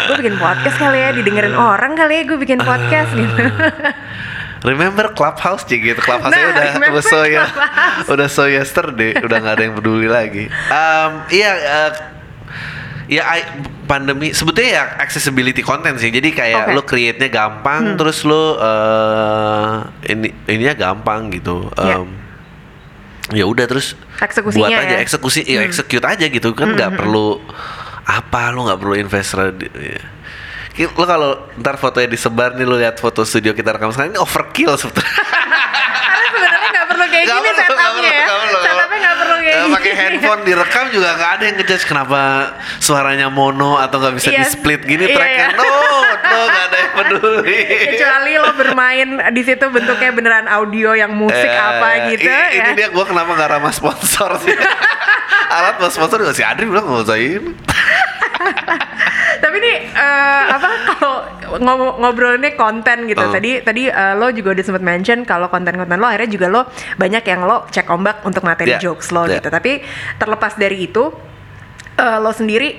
[0.03, 3.39] gue bikin podcast kali ya, didengerin orang kali ya gue bikin podcast gitu.
[4.67, 7.47] Remember Clubhouse sih gitu Clubhouse Nah, udah udah so ya
[8.11, 10.51] udah so yesterday udah nggak ada yang peduli lagi.
[10.67, 11.89] Um, iya eh,
[13.09, 13.49] ya I-
[13.83, 16.07] pandemi sebetulnya ya accessibility content sih.
[16.07, 16.71] Jadi kayak Oke.
[16.71, 17.35] lo create-nya Hmm.
[17.35, 19.75] gampang terus lo eh
[20.07, 21.67] ini ininya gampang gitu.
[21.73, 21.97] Ya.
[21.97, 22.13] Um,
[23.29, 24.99] ya udah terus Eksekusinya buat aja ya.
[24.99, 27.37] eksekusi ya execute aja gitu kan nggak perlu
[28.03, 30.01] apa lo nggak perlu invest radi- ya.
[30.87, 34.73] Lo kalau ntar fotonya disebar nih lo lihat foto studio kita rekam sekarang ini overkill
[34.75, 35.11] sebetulnya
[36.09, 38.17] Karena sebenarnya nggak perlu kayak Nggak gini perlu, nggak setupnya perlu, ya.
[38.19, 38.73] nggak perlu, nggak
[39.19, 42.19] Setupnya nggak pakai handphone direkam juga nggak ada yang ngejudge kenapa
[42.77, 44.53] suaranya mono atau nggak bisa di Yes.
[44.53, 45.57] split gini Iya, tracknya iya.
[45.57, 45.67] no
[46.21, 47.57] no nggak ada yang peduli
[47.89, 52.43] Kecuali lo bermain di situ bentuknya beneran audio yang musik Eh, apa gitu ini, ya.
[52.55, 54.55] ini dia gua kenapa nggak ramah sponsor sih
[55.55, 57.51] alat buat sponsor juga si Adri bilang nggak usah ini
[59.39, 61.15] Tapi nih eh, apa kalau
[61.57, 63.23] ngob- ngobrolinnya konten gitu.
[63.23, 63.33] Oh.
[63.33, 66.61] Tadi tadi eh, lo juga udah sempat mention kalau konten-konten lo akhirnya juga lo
[67.01, 69.41] banyak yang lo cek ombak untuk materi Yeah, jokes lo yeah.
[69.41, 69.49] gitu.
[69.49, 69.81] Tapi
[70.21, 71.09] terlepas dari itu
[71.97, 72.69] eh, lo sendiri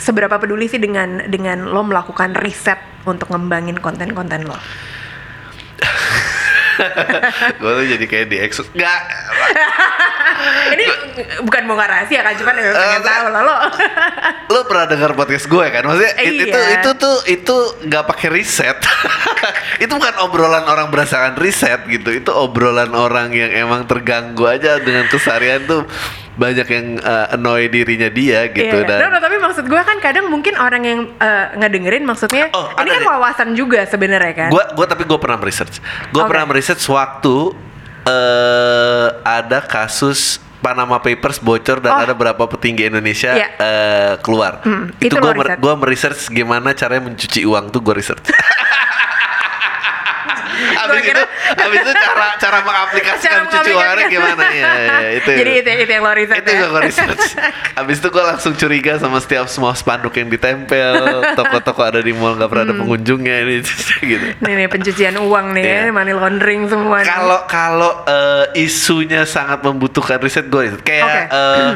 [0.00, 4.56] seberapa peduli sih dengan dengan lo melakukan riset untuk ngembangin konten-konten lo?
[7.60, 9.00] gue tuh jadi kayak di eksus nggak
[10.42, 10.84] Ini
[11.40, 13.40] bukan mau rahasia kan, cuman emang pengen tahu lo.
[13.42, 13.56] lo.
[14.52, 16.74] lo pernah dengar podcast gue kan maksudnya Eh, it- itu iya.
[16.76, 18.78] itu tuh itu nggak pakai riset
[19.78, 25.06] itu bukan obrolan orang berdasarkan riset gitu itu obrolan orang yang emang terganggu aja dengan
[25.06, 25.86] keseharian tuh
[26.32, 28.88] banyak yang uh, annoy dirinya dia gitu Iya.
[28.88, 32.72] dan No, no, tapi maksud gue kan kadang mungkin orang yang eh, ngedengerin maksudnya Oh,
[32.74, 34.48] ini kan wawasan juga sebenarnya kan.
[34.48, 35.84] Gua gua tapi gue pernah research.
[36.08, 36.32] Gue Oke.
[36.32, 37.52] pernah research waktu
[38.02, 42.00] eh ada kasus Panama Papers bocor dan Oh.
[42.00, 43.48] ada berapa petinggi Indonesia Iya.
[43.52, 44.62] eh, keluar.
[44.62, 45.58] Hmm, itu itu gue riset.
[45.58, 48.24] gua meresearch gimana caranya mencuci uang tuh gue research.
[50.62, 51.22] Gua Habis itu,
[51.52, 54.08] habis itu cara cara mengaplikasikan Cara uangnya mengaplikasikan.
[54.08, 55.30] gimana ya, ya itu.
[55.32, 56.56] Jadi itu, itu yang lo riset itu ya?
[56.56, 57.24] yang gue research.
[57.72, 60.94] Habis itu gue langsung curiga sama setiap semua spanduk yang ditempel,
[61.34, 63.54] toko-toko ada di mall nggak pernah ada pengunjungnya ini
[64.12, 64.26] gitu.
[64.38, 65.78] Nih nih pencucian uang nih Iya.
[65.80, 67.02] ya, money laundering semua.
[67.02, 70.82] Kalau kalau eh, isunya sangat membutuhkan riset gue riset.
[70.82, 71.22] kayak Oke.
[71.32, 71.72] eh,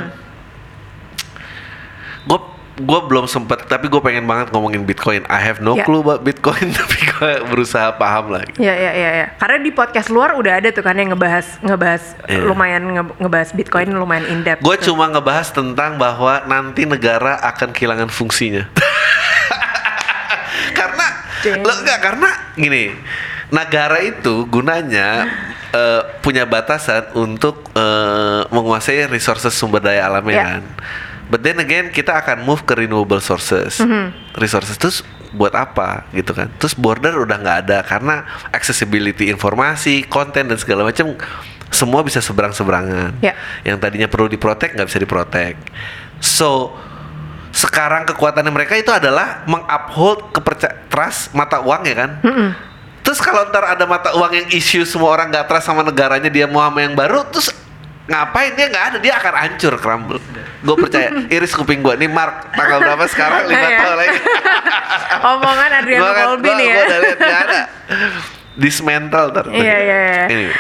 [2.27, 2.39] gue
[2.77, 5.23] gue belum sempet tapi gue pengen banget ngomongin Bitcoin.
[5.27, 5.83] I have no Ya.
[5.83, 8.51] clue about Bitcoin tapi gue berusaha paham lagi.
[8.57, 9.25] Ya ya ya ya.
[9.35, 12.43] Karena di podcast luar udah ada tuh kan yang ngebahas ngebahas Iya.
[12.45, 14.61] lumayan nge- ngebahas Bitcoin lumayan in depth.
[14.61, 18.65] Gue cuma ngebahas tentang bahwa nanti negara akan kehilangan fungsinya.
[20.79, 21.07] karena
[21.63, 22.91] lo enggak karena gini,
[23.49, 25.25] negara itu gunanya
[25.73, 30.45] eh, punya batasan untuk eh, menguasai resources sumber daya alamnya Ya.
[30.45, 30.63] kan.
[31.27, 33.83] But then again kita akan move ke renewable sources.
[33.83, 34.15] Mhm.
[34.39, 35.03] Resources terus
[35.35, 36.49] buat apa gitu kan?
[36.57, 38.23] Terus border udah nggak ada karena
[38.55, 41.19] accessibility informasi, konten dan segala macam
[41.75, 43.19] semua bisa seberang-seberangan.
[43.21, 43.35] Ya.
[43.67, 45.55] Yang tadinya perlu diprotek nggak bisa diprotek.
[46.23, 46.79] So
[47.51, 52.11] sekarang kekuatannya mereka itu adalah menguphold kepercayaan trust mata uang ya kan.
[53.03, 56.47] Terus kalau ntar ada mata uang yang isu semua orang nggak trust sama negaranya dia
[56.51, 57.55] mau sama yang baru, terus
[58.07, 60.23] ngapain dia nggak ada dia akan hancur crumble.
[60.59, 63.79] Gue percaya iris kuping gue nih Mark tanggal berapa sekarang lima Iya.
[63.81, 64.19] tahun lagi.
[65.33, 66.73] Omongan Adrian kan- Colby gua- nih ya.
[66.73, 67.61] gua udah lihat nggak ada.
[68.57, 69.45] Dismantle ntar.
[69.49, 70.01] Iya iya.
[70.29, 70.53] iya.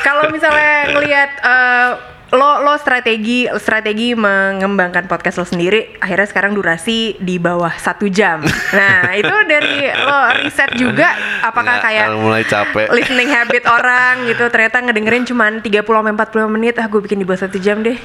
[0.00, 1.88] Kalau misalnya ngelihat eh,
[2.30, 8.46] lo lo strategi strategi mengembangkan podcast lo sendiri, akhirnya sekarang durasi di bawah satu jam.
[8.70, 11.10] Nah itu dari lo riset juga,
[11.42, 12.86] apakah Nggak, kayak kalau mulai capek.
[12.94, 17.26] listening habit orang gitu ternyata ngedengerin cuman 30 sampai 40 menit ah gue bikin di
[17.26, 17.98] bawah satu jam deh.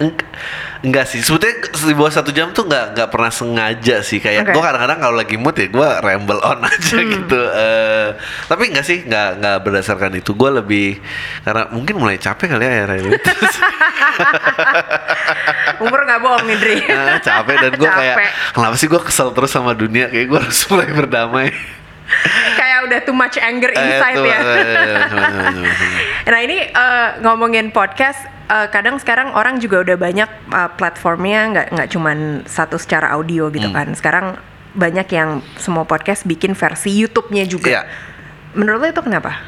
[0.00, 0.16] Eng-
[0.80, 4.52] Enggak sih, sebetulnya di bawah satu jam tuh nggak nggak pernah sengaja sih kayak Oke.
[4.52, 7.36] gue kadang-kadang kalau lagi mood ya gue ramble on aja gitu.
[7.36, 8.08] Eh,
[8.48, 10.32] tapi enggak sih, nggak nggak berdasarkan itu.
[10.32, 10.96] Gue lebih
[11.42, 13.10] karena mungkin mulai capek kali ya akhirnya ini.
[15.80, 16.76] Umur nggak bohong nih Dri.
[16.80, 18.16] Eh, capek dan gue kayak
[18.50, 21.48] kenapa sih gue kesel terus sama dunia kayak gue harus mulai berdamai.
[22.52, 24.38] kayak udah too much anger Eh, inside ya.
[24.40, 24.98] eh,
[26.26, 28.18] Nah ini eh, ngomongin podcast,
[28.50, 33.46] eh, kadang sekarang orang juga udah banyak eh, platformnya nggak nggak cuman satu secara audio
[33.48, 33.76] gitu Hmm.
[33.76, 33.88] kan.
[33.94, 34.26] Sekarang
[34.70, 37.70] banyak yang semua podcast bikin versi YouTube-nya juga.
[37.70, 37.82] Iya.
[38.52, 39.38] Menurut lo itu kenapa?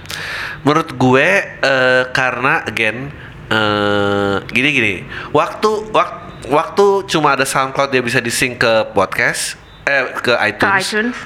[0.62, 3.10] Menurut gue eh, karena again
[3.48, 4.94] eh, gini gini,
[5.30, 10.78] waktu wak- waktu cuma ada SoundCloud dia bisa di-sync ke podcast eh ke Ke iTunes,
[10.80, 11.16] iTunes?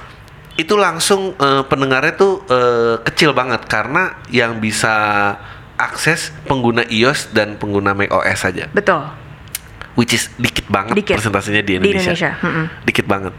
[0.57, 4.93] itu langsung eh, pendengarnya tuh eh, kecil banget karena yang bisa
[5.77, 9.05] akses pengguna iOS dan pengguna macOS saja, Betul.
[9.93, 11.17] which is dikit banget Dikit.
[11.17, 12.13] persentasenya di Di Indonesia.
[12.13, 12.67] Indonesia, mm-mm.
[12.83, 13.33] Dikit banget.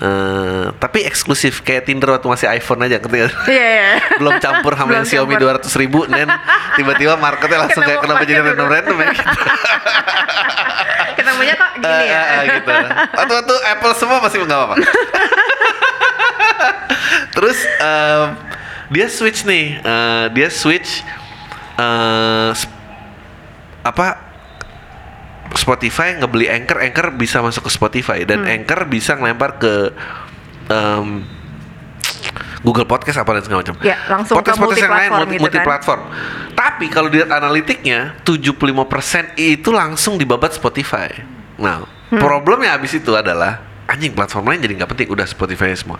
[0.00, 3.30] Eh, tapi eksklusif kayak Tinder waktu masih iPhone aja, nggak?
[3.44, 3.90] Iya iya.
[4.20, 5.58] belum campur sama Belum yang Xiaomi campur.
[5.62, 6.26] 200 ribu dan
[6.74, 8.74] tiba-tiba marketnya langsung kayak kenapa jadi pakai random dulu.
[8.74, 9.36] random ya gitu.
[11.12, 12.22] Ketemunya kok gini Eh, ya.
[12.22, 12.74] eh, eh, gitu.
[13.12, 14.76] Waktu waktu Apple semua masih nggak apa-apa.
[17.30, 18.26] Terus em,
[18.88, 21.02] dia switch nih, eh, dia switch
[22.52, 22.72] sp-
[23.80, 24.06] apa
[25.52, 28.54] Spotify ngebeli Anchor, Anchor bisa masuk ke Spotify dan Hmm.
[28.54, 29.90] Anchor bisa ngelempar ke
[30.68, 31.26] em,
[32.60, 33.76] Google Podcast apa dan segala macam.
[33.80, 35.42] Ya, langsung ke Podcast-podcast yang lain multiplatform multi, gitu kan.
[35.42, 36.02] multiplatform.
[36.52, 41.08] Tapi kalau dilihat analitiknya 75% itu langsung dibabat Spotify.
[41.56, 42.20] Nah, Hmm.
[42.20, 45.98] problemnya abis itu adalah anjing platform lain jadi nggak penting udah Spotify semua.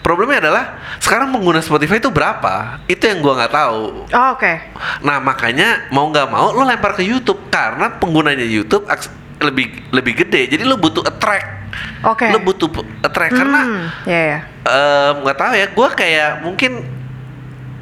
[0.00, 0.64] Problemnya adalah
[0.98, 2.78] sekarang pengguna Spotify itu berapa?
[2.86, 4.06] Itu yang gua nggak tahu.
[4.06, 4.52] Oh, oke.
[5.02, 8.86] Nah makanya mau nggak mau lo lempar ke YouTube karena penggunanya YouTube
[9.38, 10.46] lebih lebih gede.
[10.48, 11.46] Jadi lo butuh attract.
[12.02, 12.30] Oke.
[12.30, 12.70] Lo butuh
[13.02, 14.38] attract karena Hmm, ya ya.
[14.62, 15.66] em, nggak tahu ya.
[15.70, 16.72] Gue kayak mungkin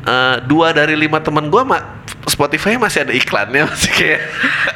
[0.03, 1.95] eh, dua dari lima temen gue mah
[2.26, 4.20] Spotify masih ada iklannya masih kayak.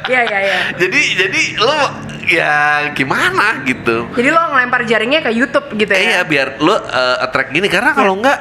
[0.07, 0.59] Iya iya iya.
[0.77, 1.79] jadi jadi lo
[2.25, 2.53] ya
[2.91, 4.07] gimana gitu.
[4.11, 6.09] Jadi lo ngelempar jaringnya ke YouTube gitu Eh, ya?
[6.09, 8.39] iya biar lo eh, attract gini karena kalau nggak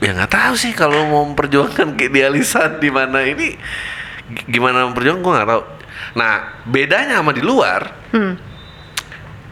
[0.00, 3.56] ya nggak tahu sih kalau mau memperjuangkan keidealisan di mana ini
[4.46, 5.62] gimana memperjuangkan gue nggak tahu.
[6.12, 6.32] Nah
[6.64, 8.34] bedanya sama di luar, Hmm.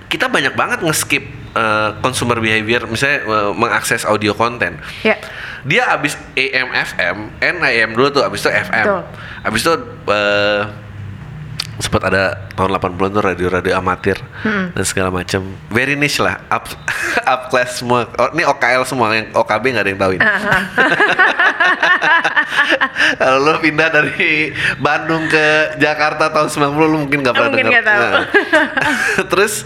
[0.07, 1.25] kita banyak banget nge-skip
[1.59, 4.79] uh, consumer behavior, misalnya uh, mengakses audio konten.
[5.03, 5.19] Ya.
[5.67, 9.03] Dia abis AM FM, N AM dulu tuh, abis itu FM, Betul.
[9.43, 9.73] abis itu
[10.07, 10.63] uh,
[11.79, 14.71] sempat ada tahun 80-an tuh radio-radio amatir Hmm.
[14.75, 15.47] dan segala macam.
[15.71, 16.67] Very niche lah, up
[17.33, 18.07] up class semua.
[18.19, 20.27] Oh, ini OKL semua, yang OKB nggak ada yang tahu ini.
[23.19, 27.83] Kalau lo pindah dari Bandung ke Jakarta tahun 90 lo mungkin nggak pernah dengar.
[27.83, 28.25] Nah.
[29.31, 29.63] terus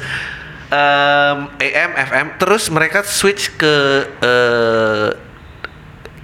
[0.72, 3.74] em, AM, FM, terus mereka switch ke
[4.24, 5.10] eh,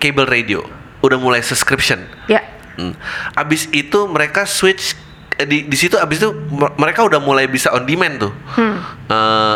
[0.00, 0.64] cable radio.
[1.04, 2.08] Udah mulai subscription.
[2.26, 2.40] Ya.
[2.80, 2.96] Hmm.
[3.36, 4.96] Abis itu mereka switch
[5.36, 6.30] eh, di di situ abis itu
[6.80, 8.32] mereka udah mulai bisa on demand tuh.
[8.56, 8.80] Hmm.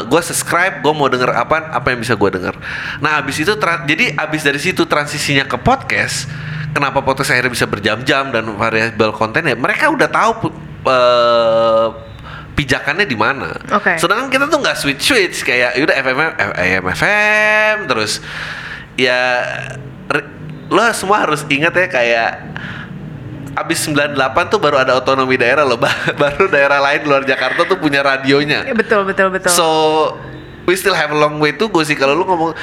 [0.09, 2.55] gue subscribe, gue mau denger apa, apa yang bisa gue denger.
[3.01, 3.53] Nah abis itu
[3.89, 6.29] jadi abis dari situ transisinya ke podcast.
[6.73, 9.53] Kenapa podcast akhirnya bisa berjam-jam dan variabel kontennya?
[9.53, 10.31] Mereka udah tahu
[10.89, 12.12] eh,
[12.53, 13.49] pijakannya di mana.
[13.73, 13.97] Oke.
[13.97, 16.19] Sedangkan kita tuh nggak switch switch kayak udah FM
[16.53, 18.21] AM FM terus
[18.95, 19.41] ya
[20.07, 20.29] re-
[20.69, 22.31] lo semua harus ingat ya kayak
[23.53, 24.17] abis 98
[24.49, 28.65] tuh baru ada otonomi daerah loh Ba- baru daerah lain luar Jakarta tuh punya radionya
[28.65, 29.49] Ya, betul betul betul.
[29.49, 29.67] so
[30.65, 32.57] we still have a long way to go sih kalau lu ngomong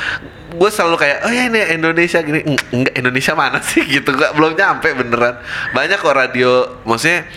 [0.50, 4.34] gue selalu kayak oh ya ini Indonesia gini Eng- enggak Indonesia mana sih gitu nggak
[4.34, 5.38] belum nyampe beneran
[5.72, 6.50] banyak kok radio
[6.84, 7.30] maksudnya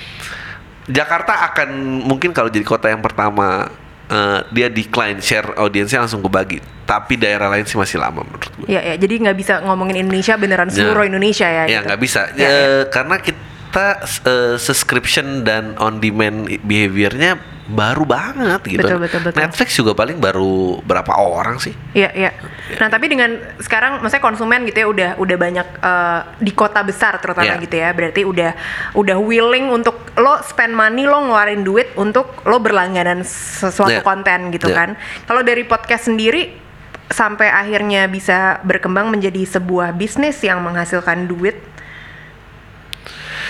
[0.85, 1.69] Jakarta akan
[2.03, 3.71] mungkin kalau jadi kota yang pertama
[4.07, 8.67] eh, dia decline share audiensnya langsung kebagi tapi daerah lain sih masih lama menurut gue
[8.69, 11.65] Ya ya, jadi nggak bisa ngomongin Indonesia beneran seluruh Indonesia ya.
[11.65, 11.87] Ya gitu.
[11.87, 12.69] nggak bisa, Ya, Eh, ya.
[12.91, 13.87] karena kita
[14.27, 17.39] eh, subscription dan on demand behaviornya
[17.73, 18.85] baru banget gitu.
[18.85, 19.41] Betul, betul, betul.
[19.41, 21.73] Netflix juga paling baru berapa orang sih?
[21.97, 22.31] Iya, iya.
[22.77, 27.17] Nah, tapi dengan sekarang maksudnya konsumen gitu ya udah udah banyak eh, di kota besar
[27.19, 27.65] terutama Iya.
[27.65, 27.89] gitu ya.
[27.97, 28.51] Berarti udah
[28.95, 34.05] udah willing untuk lo spend money, lo ngeluarin duit untuk lo berlangganan sesuatu Iya.
[34.05, 34.77] konten gitu Iya.
[34.77, 34.91] kan.
[35.25, 36.61] Kalau dari podcast sendiri
[37.09, 41.57] sampai akhirnya bisa berkembang menjadi sebuah bisnis yang menghasilkan duit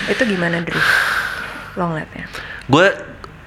[0.03, 0.75] itu gimana Dri?
[1.79, 2.27] Lo ngeliatnya?
[2.67, 2.91] Gue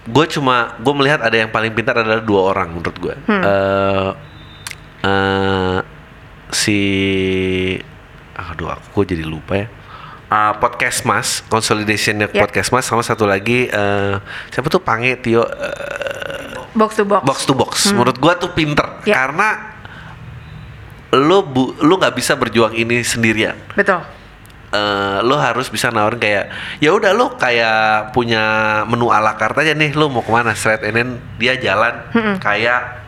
[0.06, 3.14] gue cuma gue melihat ada yang paling pintar adalah dua orang menurut gue.
[3.26, 3.42] Hmm.
[3.42, 4.10] Eh,
[5.02, 5.78] eh,
[6.50, 6.80] si
[8.32, 9.68] aduh aku jadi lupa ya.
[10.26, 12.42] Ah, podcast Mas, consolidationnya Ya.
[12.42, 14.14] podcast Mas sama satu lagi eh,
[14.50, 17.22] siapa tuh Pange Tio eh, Box to box.
[17.24, 17.72] box to box.
[17.88, 19.22] Menurut gua tuh pinter Ya.
[19.22, 19.74] karena
[21.14, 23.54] lo bu, lo nggak bisa berjuang ini sendirian.
[23.72, 24.02] Betul.
[24.66, 26.50] Eh, lo harus bisa nawarin kayak
[26.82, 28.42] ya udah lo kayak punya
[28.84, 30.52] menu ala carte aja nih lo mau ke mana?
[30.52, 31.94] Straight and then dia jalan.
[32.42, 32.98] Kayak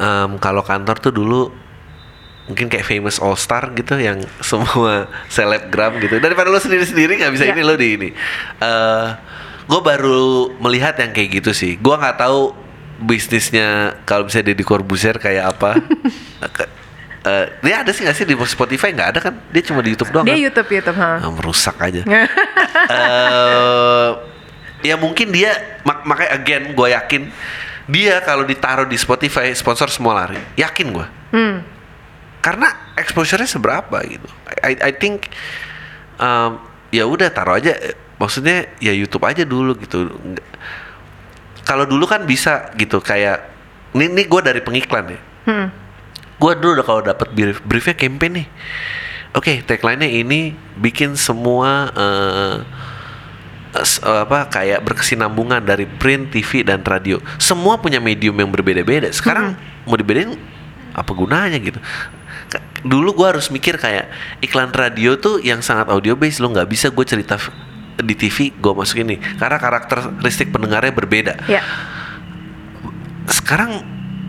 [0.00, 1.52] em, kalau kantor tuh dulu
[2.44, 6.16] mungkin kayak famous all star gitu yang semua selebgram gitu.
[6.16, 7.52] Daripada lo sendiri sendiri nggak bisa Iya.
[7.52, 8.08] ini lo di ini.
[8.58, 9.06] Eh
[9.64, 11.76] gue baru melihat yang kayak gitu sih.
[11.76, 12.52] Gue nggak tahu
[12.94, 15.76] bisnisnya kalau bisa Deddy Corbuzier kayak apa
[17.24, 18.92] Ke- eh, dia ada sih nggak sih di Spotify?
[18.92, 19.34] Nggak ada kan?
[19.48, 20.44] Dia cuma di YouTube doang Dia kan?
[20.44, 21.10] YouTube YouTube, ha.
[21.18, 22.04] Ah, merusak aja.
[22.84, 24.08] Eh
[24.84, 27.22] ya mungkin dia mak makanya again gue yakin
[27.88, 30.36] dia kalau ditaruh di Spotify sponsor semua lari.
[30.54, 31.64] Yakin gue Hmm.
[32.38, 34.28] karena exposure-nya seberapa gitu.
[34.60, 35.32] I I think
[36.16, 36.60] um,
[36.90, 37.72] ya udah taruh aja.
[38.14, 40.12] Maksudnya ya YouTube aja dulu gitu.
[41.64, 43.40] Kalau dulu kan bisa gitu kayak
[43.96, 45.20] ini ini gue dari pengiklan ya.
[45.44, 45.68] Hmm.
[46.44, 48.46] Gue dulu udah kalau dapat brief briefnya campaign nih
[49.32, 52.56] oke tagline-nya ini bikin semua eh,
[53.80, 57.18] s- apa kayak berkesinambungan dari print, TV dan radio.
[57.40, 59.10] Semua punya medium yang berbeda-beda.
[59.10, 60.38] Sekarang mau dibedain
[60.94, 61.82] apa gunanya gitu?
[62.86, 64.06] Dulu gua harus mikir kayak
[64.38, 67.34] iklan radio tuh yang sangat audio based lo nggak bisa gue cerita
[67.98, 71.62] di TV gue masukin nih karena karakteristik pendengarnya berbeda Ya.
[73.26, 73.82] sekarang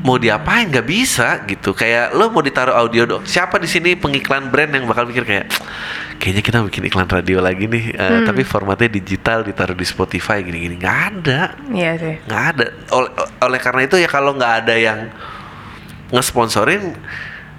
[0.05, 0.69] mau diapain?
[0.69, 1.73] Nggak bisa gitu.
[1.73, 5.49] Kayak lo mau ditaruh audio dong siapa di sini pengiklan brand yang bakal mikir kayak
[6.21, 10.77] kayaknya kita bikin iklan radio lagi nih eh, tapi formatnya digital ditaruh di Spotify gini-gini.
[10.77, 11.41] Nggak ada.
[11.73, 12.15] Iya sih.
[12.29, 12.65] nggak ada.
[12.93, 15.09] Oleh, oleh karena itu ya kalau nggak ada yang
[16.13, 16.93] ngesponsorin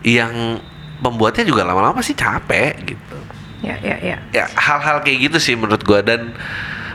[0.06, 0.62] yang
[1.02, 3.16] pembuatnya juga lama-lama sih capek gitu.
[3.64, 4.16] Ya, ya, ya.
[4.30, 5.98] ya hal-hal kayak gitu sih menurut gua.
[6.00, 6.30] Dan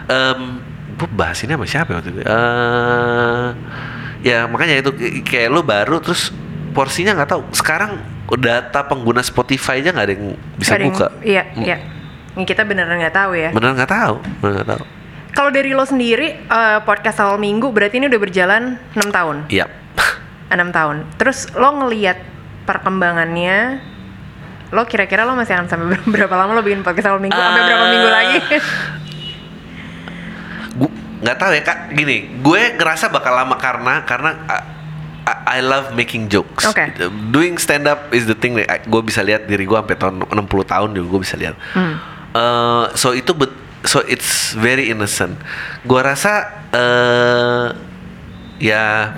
[0.07, 0.71] em
[1.01, 3.49] gue bahas ini sama siapa ya waktu itu Eh,
[4.21, 4.91] ya makanya itu
[5.21, 6.29] kayak lo baru terus
[6.71, 7.99] porsinya nggak tahu sekarang
[8.31, 11.63] data pengguna Spotify aja nggak ada yang bisa Ada yang- buka Iya, Hmm.
[11.63, 11.77] iya.
[12.31, 13.49] Yang kita beneran nggak tahu ya.
[13.51, 14.83] beneran nggak tahu beneran nggak tahu
[15.31, 18.63] Kalau dari lo sendiri eh, podcast awal minggu berarti ini udah berjalan
[18.93, 19.37] 6 tahun.
[19.47, 19.67] iya
[20.51, 20.95] 6 tahun.
[21.15, 22.19] Terus lo ngeliat
[22.65, 23.79] perkembangannya
[24.71, 27.35] lo kira-kira lo masih akan sampai ber- berapa lama lo bikin podcast awal minggu?
[27.35, 28.37] Sampai berapa minggu lagi?
[31.21, 34.63] Nggak tahu ya kak gini gue ngerasa bakal lama karena karena uh,
[35.21, 36.81] I, I love making jokes Oke.
[36.91, 37.13] Gitu.
[37.29, 40.33] doing stand up is the thing that gue bisa lihat diri gue sampai tahun 60
[40.65, 41.95] tahun juga gue bisa lihat Hmm.
[42.31, 43.51] Eh, so itu bet
[43.83, 45.35] so it's very innocent
[45.83, 47.67] gue rasa eh
[48.57, 49.13] ya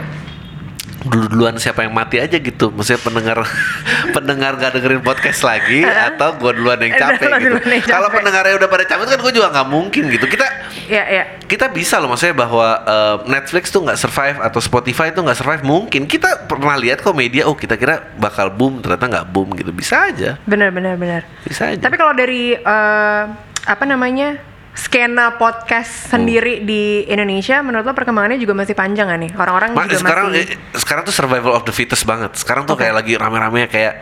[1.04, 2.72] dulu duluan siapa yang mati aja gitu.
[2.72, 3.38] Maksudnya pendengar
[4.16, 5.84] pendengar gak dengerin podcast lagi
[6.14, 7.58] atau gue duluan yang capek Lo gitu.
[7.88, 8.18] kalau capek.
[8.20, 10.26] pendengarnya udah pada capek kan gue juga nggak mungkin gitu.
[10.28, 10.48] Kita
[10.88, 11.24] ya, ya.
[11.44, 15.64] kita bisa loh maksudnya bahwa eh, Netflix tuh nggak survive atau Spotify tuh nggak survive
[15.68, 16.08] mungkin.
[16.08, 19.76] Kita pernah lihat kok media oh kita kira bakal boom ternyata nggak boom gitu.
[19.76, 20.40] Bisa aja.
[20.48, 21.22] Benar, benar, benar.
[21.44, 21.84] bisa aja.
[21.84, 23.24] Tapi kalau dari eh,
[23.64, 29.32] apa namanya skena podcast sendiri di Indonesia, menurut lo perkembangannya juga masih panjang gak nih?
[29.38, 32.74] Orang-orang Ma- juga sekarang masih eh, sekarang tuh survival of the fittest banget sekarang tuh
[32.74, 32.86] Oke.
[32.90, 34.02] kayak lagi rame-rame kayak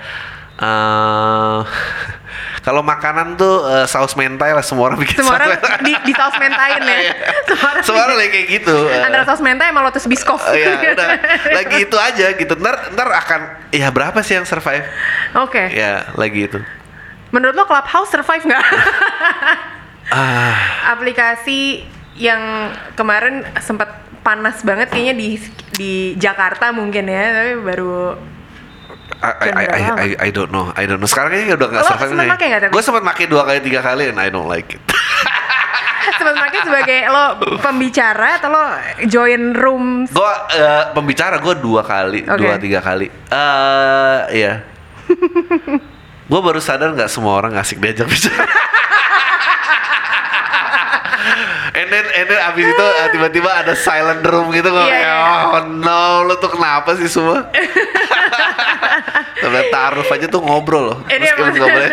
[0.61, 1.59] eh
[2.65, 6.35] kalau makanan tuh eh, saus mentai lah semua orang bikin semua orang di, di saus
[6.37, 6.99] mentain ya.
[7.49, 9.01] semua orang, semua orang lagi kayak gitu eh.
[9.01, 10.39] antara saus mentai sama lotus biscoff.
[10.45, 11.07] Oh, iya, udah
[11.51, 12.53] lagi itu aja gitu.
[12.55, 13.39] Ntar ntar akan
[13.73, 14.85] ya berapa sih yang survive?
[15.35, 15.73] Oke.
[15.73, 16.59] Ya lagi itu.
[17.33, 18.65] Menurut lo Clubhouse survive nggak?
[20.11, 21.87] Ah, Aplikasi
[22.19, 25.29] yang kemarin sempat panas banget kayaknya di
[25.73, 28.19] di Jakarta mungkin ya, tapi baru
[29.21, 31.05] I, I, I, I, I, don't know, I don't know.
[31.05, 32.73] Sekarang kayaknya udah nggak survive tapi?
[32.73, 34.81] Gue sempat pakai dua kali tiga kali and I don't like it.
[36.17, 37.25] sempat pakai sebagai lo
[37.61, 38.65] pembicara atau lo
[39.09, 40.33] join room gue
[40.93, 42.37] pembicara gue dua kali, Oke.
[42.41, 43.07] dua tiga kali.
[43.09, 44.53] Eh, iya.
[46.31, 48.49] gue baru sadar nggak semua orang asik diajak bicara.
[51.71, 55.15] and then, and then abis itu eh, tiba-tiba ada silent room gitu Iya, kayak iya.
[55.47, 57.47] oh no lo tuh kenapa sih semua?
[59.41, 60.97] Tapi taruh aja tuh ngobrol loh.
[61.07, 61.91] Ini Meskipun emang- nggak boleh.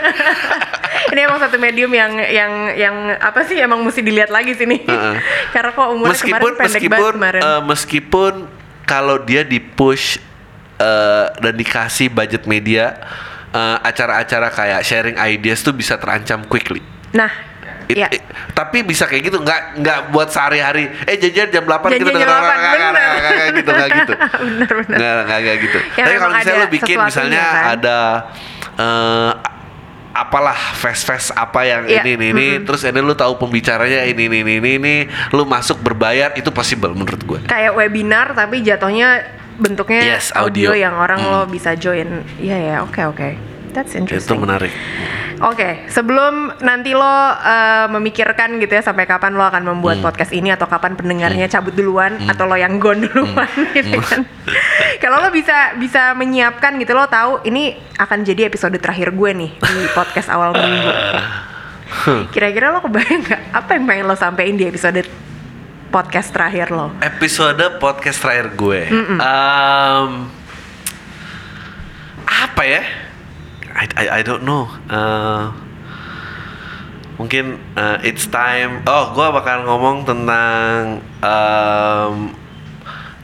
[1.12, 5.14] ini emang satu medium yang yang yang apa sih emang mesti dilihat lagi sini Heeh.
[5.56, 8.32] karena kok umurnya meskipun kemarin pendek meskipun banget kemarin eh, meskipun
[8.84, 10.20] kalau dia di push
[10.76, 13.00] eh, dan dikasih budget media
[13.50, 16.84] eh, acara-acara kayak sharing ideas tuh bisa terancam quickly.
[17.08, 17.32] nah
[17.88, 21.88] It- ya it- tapi bisa kayak gitu nggak nggak buat sehari-hari eh jajan jam 8
[21.88, 24.12] Jajan kita jam denger orang 8, nggak gitu nggak gitu.
[24.44, 24.96] Bener bener.
[24.98, 25.78] Nggak nggak nggak gitu.
[25.90, 27.64] Ya, tapi kalau misalnya lo bikin misalnya kan?
[27.72, 27.98] ada
[28.76, 29.30] eh,
[30.10, 34.42] apalah fest-fest apa yang Iya, ini ini ini terus ini lu tahu pembicaranya ini ini
[34.42, 34.94] ini ini, ini
[35.30, 37.40] lu masuk berbayar itu possible menurut gue.
[37.46, 39.22] Kayak webinar tapi jatuhnya
[39.54, 40.70] bentuknya Yes, audio.
[40.70, 40.76] audio.
[40.76, 41.30] yang orang Hmm.
[41.30, 42.26] lo bisa join.
[42.36, 43.28] Iya ya oke oke
[43.78, 44.42] that's itu interesting.
[44.42, 44.74] menarik.
[45.38, 49.70] Oke, sebelum nanti lo uh, memikirkan gitu ya sampai kapan lo akan Hmm.
[49.70, 54.26] membuat podcast ini atau kapan pendengarnya cabut duluan atau lo yang gone duluan gitu kan.
[54.98, 59.50] Kalau lo bisa bisa menyiapkan gitu lo tahu ini akan jadi episode terakhir gue nih
[59.54, 60.90] di podcast awal minggu.
[62.34, 63.42] Kira-kira lo kebayang nggak?
[63.54, 65.06] Apa yang pengen lo sampein di episode
[65.88, 66.90] podcast terakhir lo?
[66.98, 68.90] episode podcast terakhir gue?
[68.90, 70.10] Em,
[72.26, 72.82] apa ya
[73.74, 74.68] I, I, I don't know.
[74.88, 75.44] Eh,
[77.18, 78.86] mungkin eh, it's time.
[78.86, 82.14] Oh gue bakal ngomong tentang em,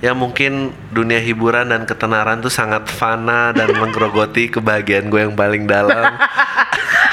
[0.02, 5.66] ya mungkin dunia hiburan dan ketenaran tuh sangat fana dan menggerogoti kebahagiaan gue yang paling
[5.66, 6.14] dalam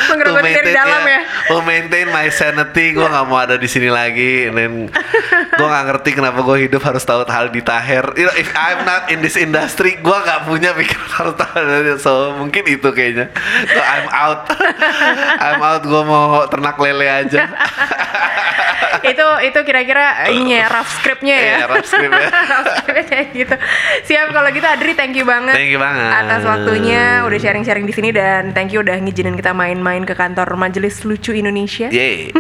[0.09, 1.19] Menggerogoti dari dalam ya.
[1.51, 4.49] To maintain my sanity, gue nggak mau ada di sini lagi.
[4.49, 4.89] Dan
[5.51, 8.15] gue nggak ngerti kenapa gue hidup harus tahu hal di Taher.
[8.17, 11.59] You know, if I'm not in this industry, gue nggak punya pikiran harus tahu.
[12.01, 13.29] So mungkin itu kayaknya.
[13.67, 14.41] So, I'm out.
[15.39, 15.84] I'm out.
[15.86, 17.45] Gue mau ternak lele aja.
[19.01, 21.55] itu itu kira-kira ini ya rough scriptnya ya.
[21.57, 22.29] Iya, rough script ya.
[22.29, 23.55] Rough scriptnya kayak gitu.
[24.07, 25.55] Siap kalau gitu Adri thank you banget.
[25.55, 26.11] Thank you banget.
[26.11, 30.47] Atas waktunya udah sharing-sharing di sini dan thank you udah ngizinin kita main-main ke kantor
[30.57, 31.88] Majelis Lucu Indonesia.
[31.89, 32.32] Yeay.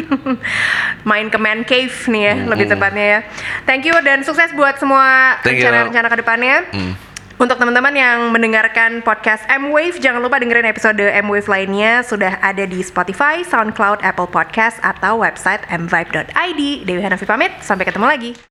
[1.09, 3.19] Main ke Man Cave nih ya, lebih tepatnya ya.
[3.65, 6.57] Thank you dan sukses buat semua rencana-rencana ke depannya.
[6.71, 6.93] Hmm.
[7.41, 12.85] Untuk teman-teman yang mendengarkan podcast M-Wave, jangan lupa dengerin episode M-Wave lainnya sudah ada di
[12.85, 16.61] Spotify, SoundCloud, Apple Podcast, atau website mvibe.id.
[16.85, 18.50] Dewi Hanafi pamit, sampai ketemu lagi.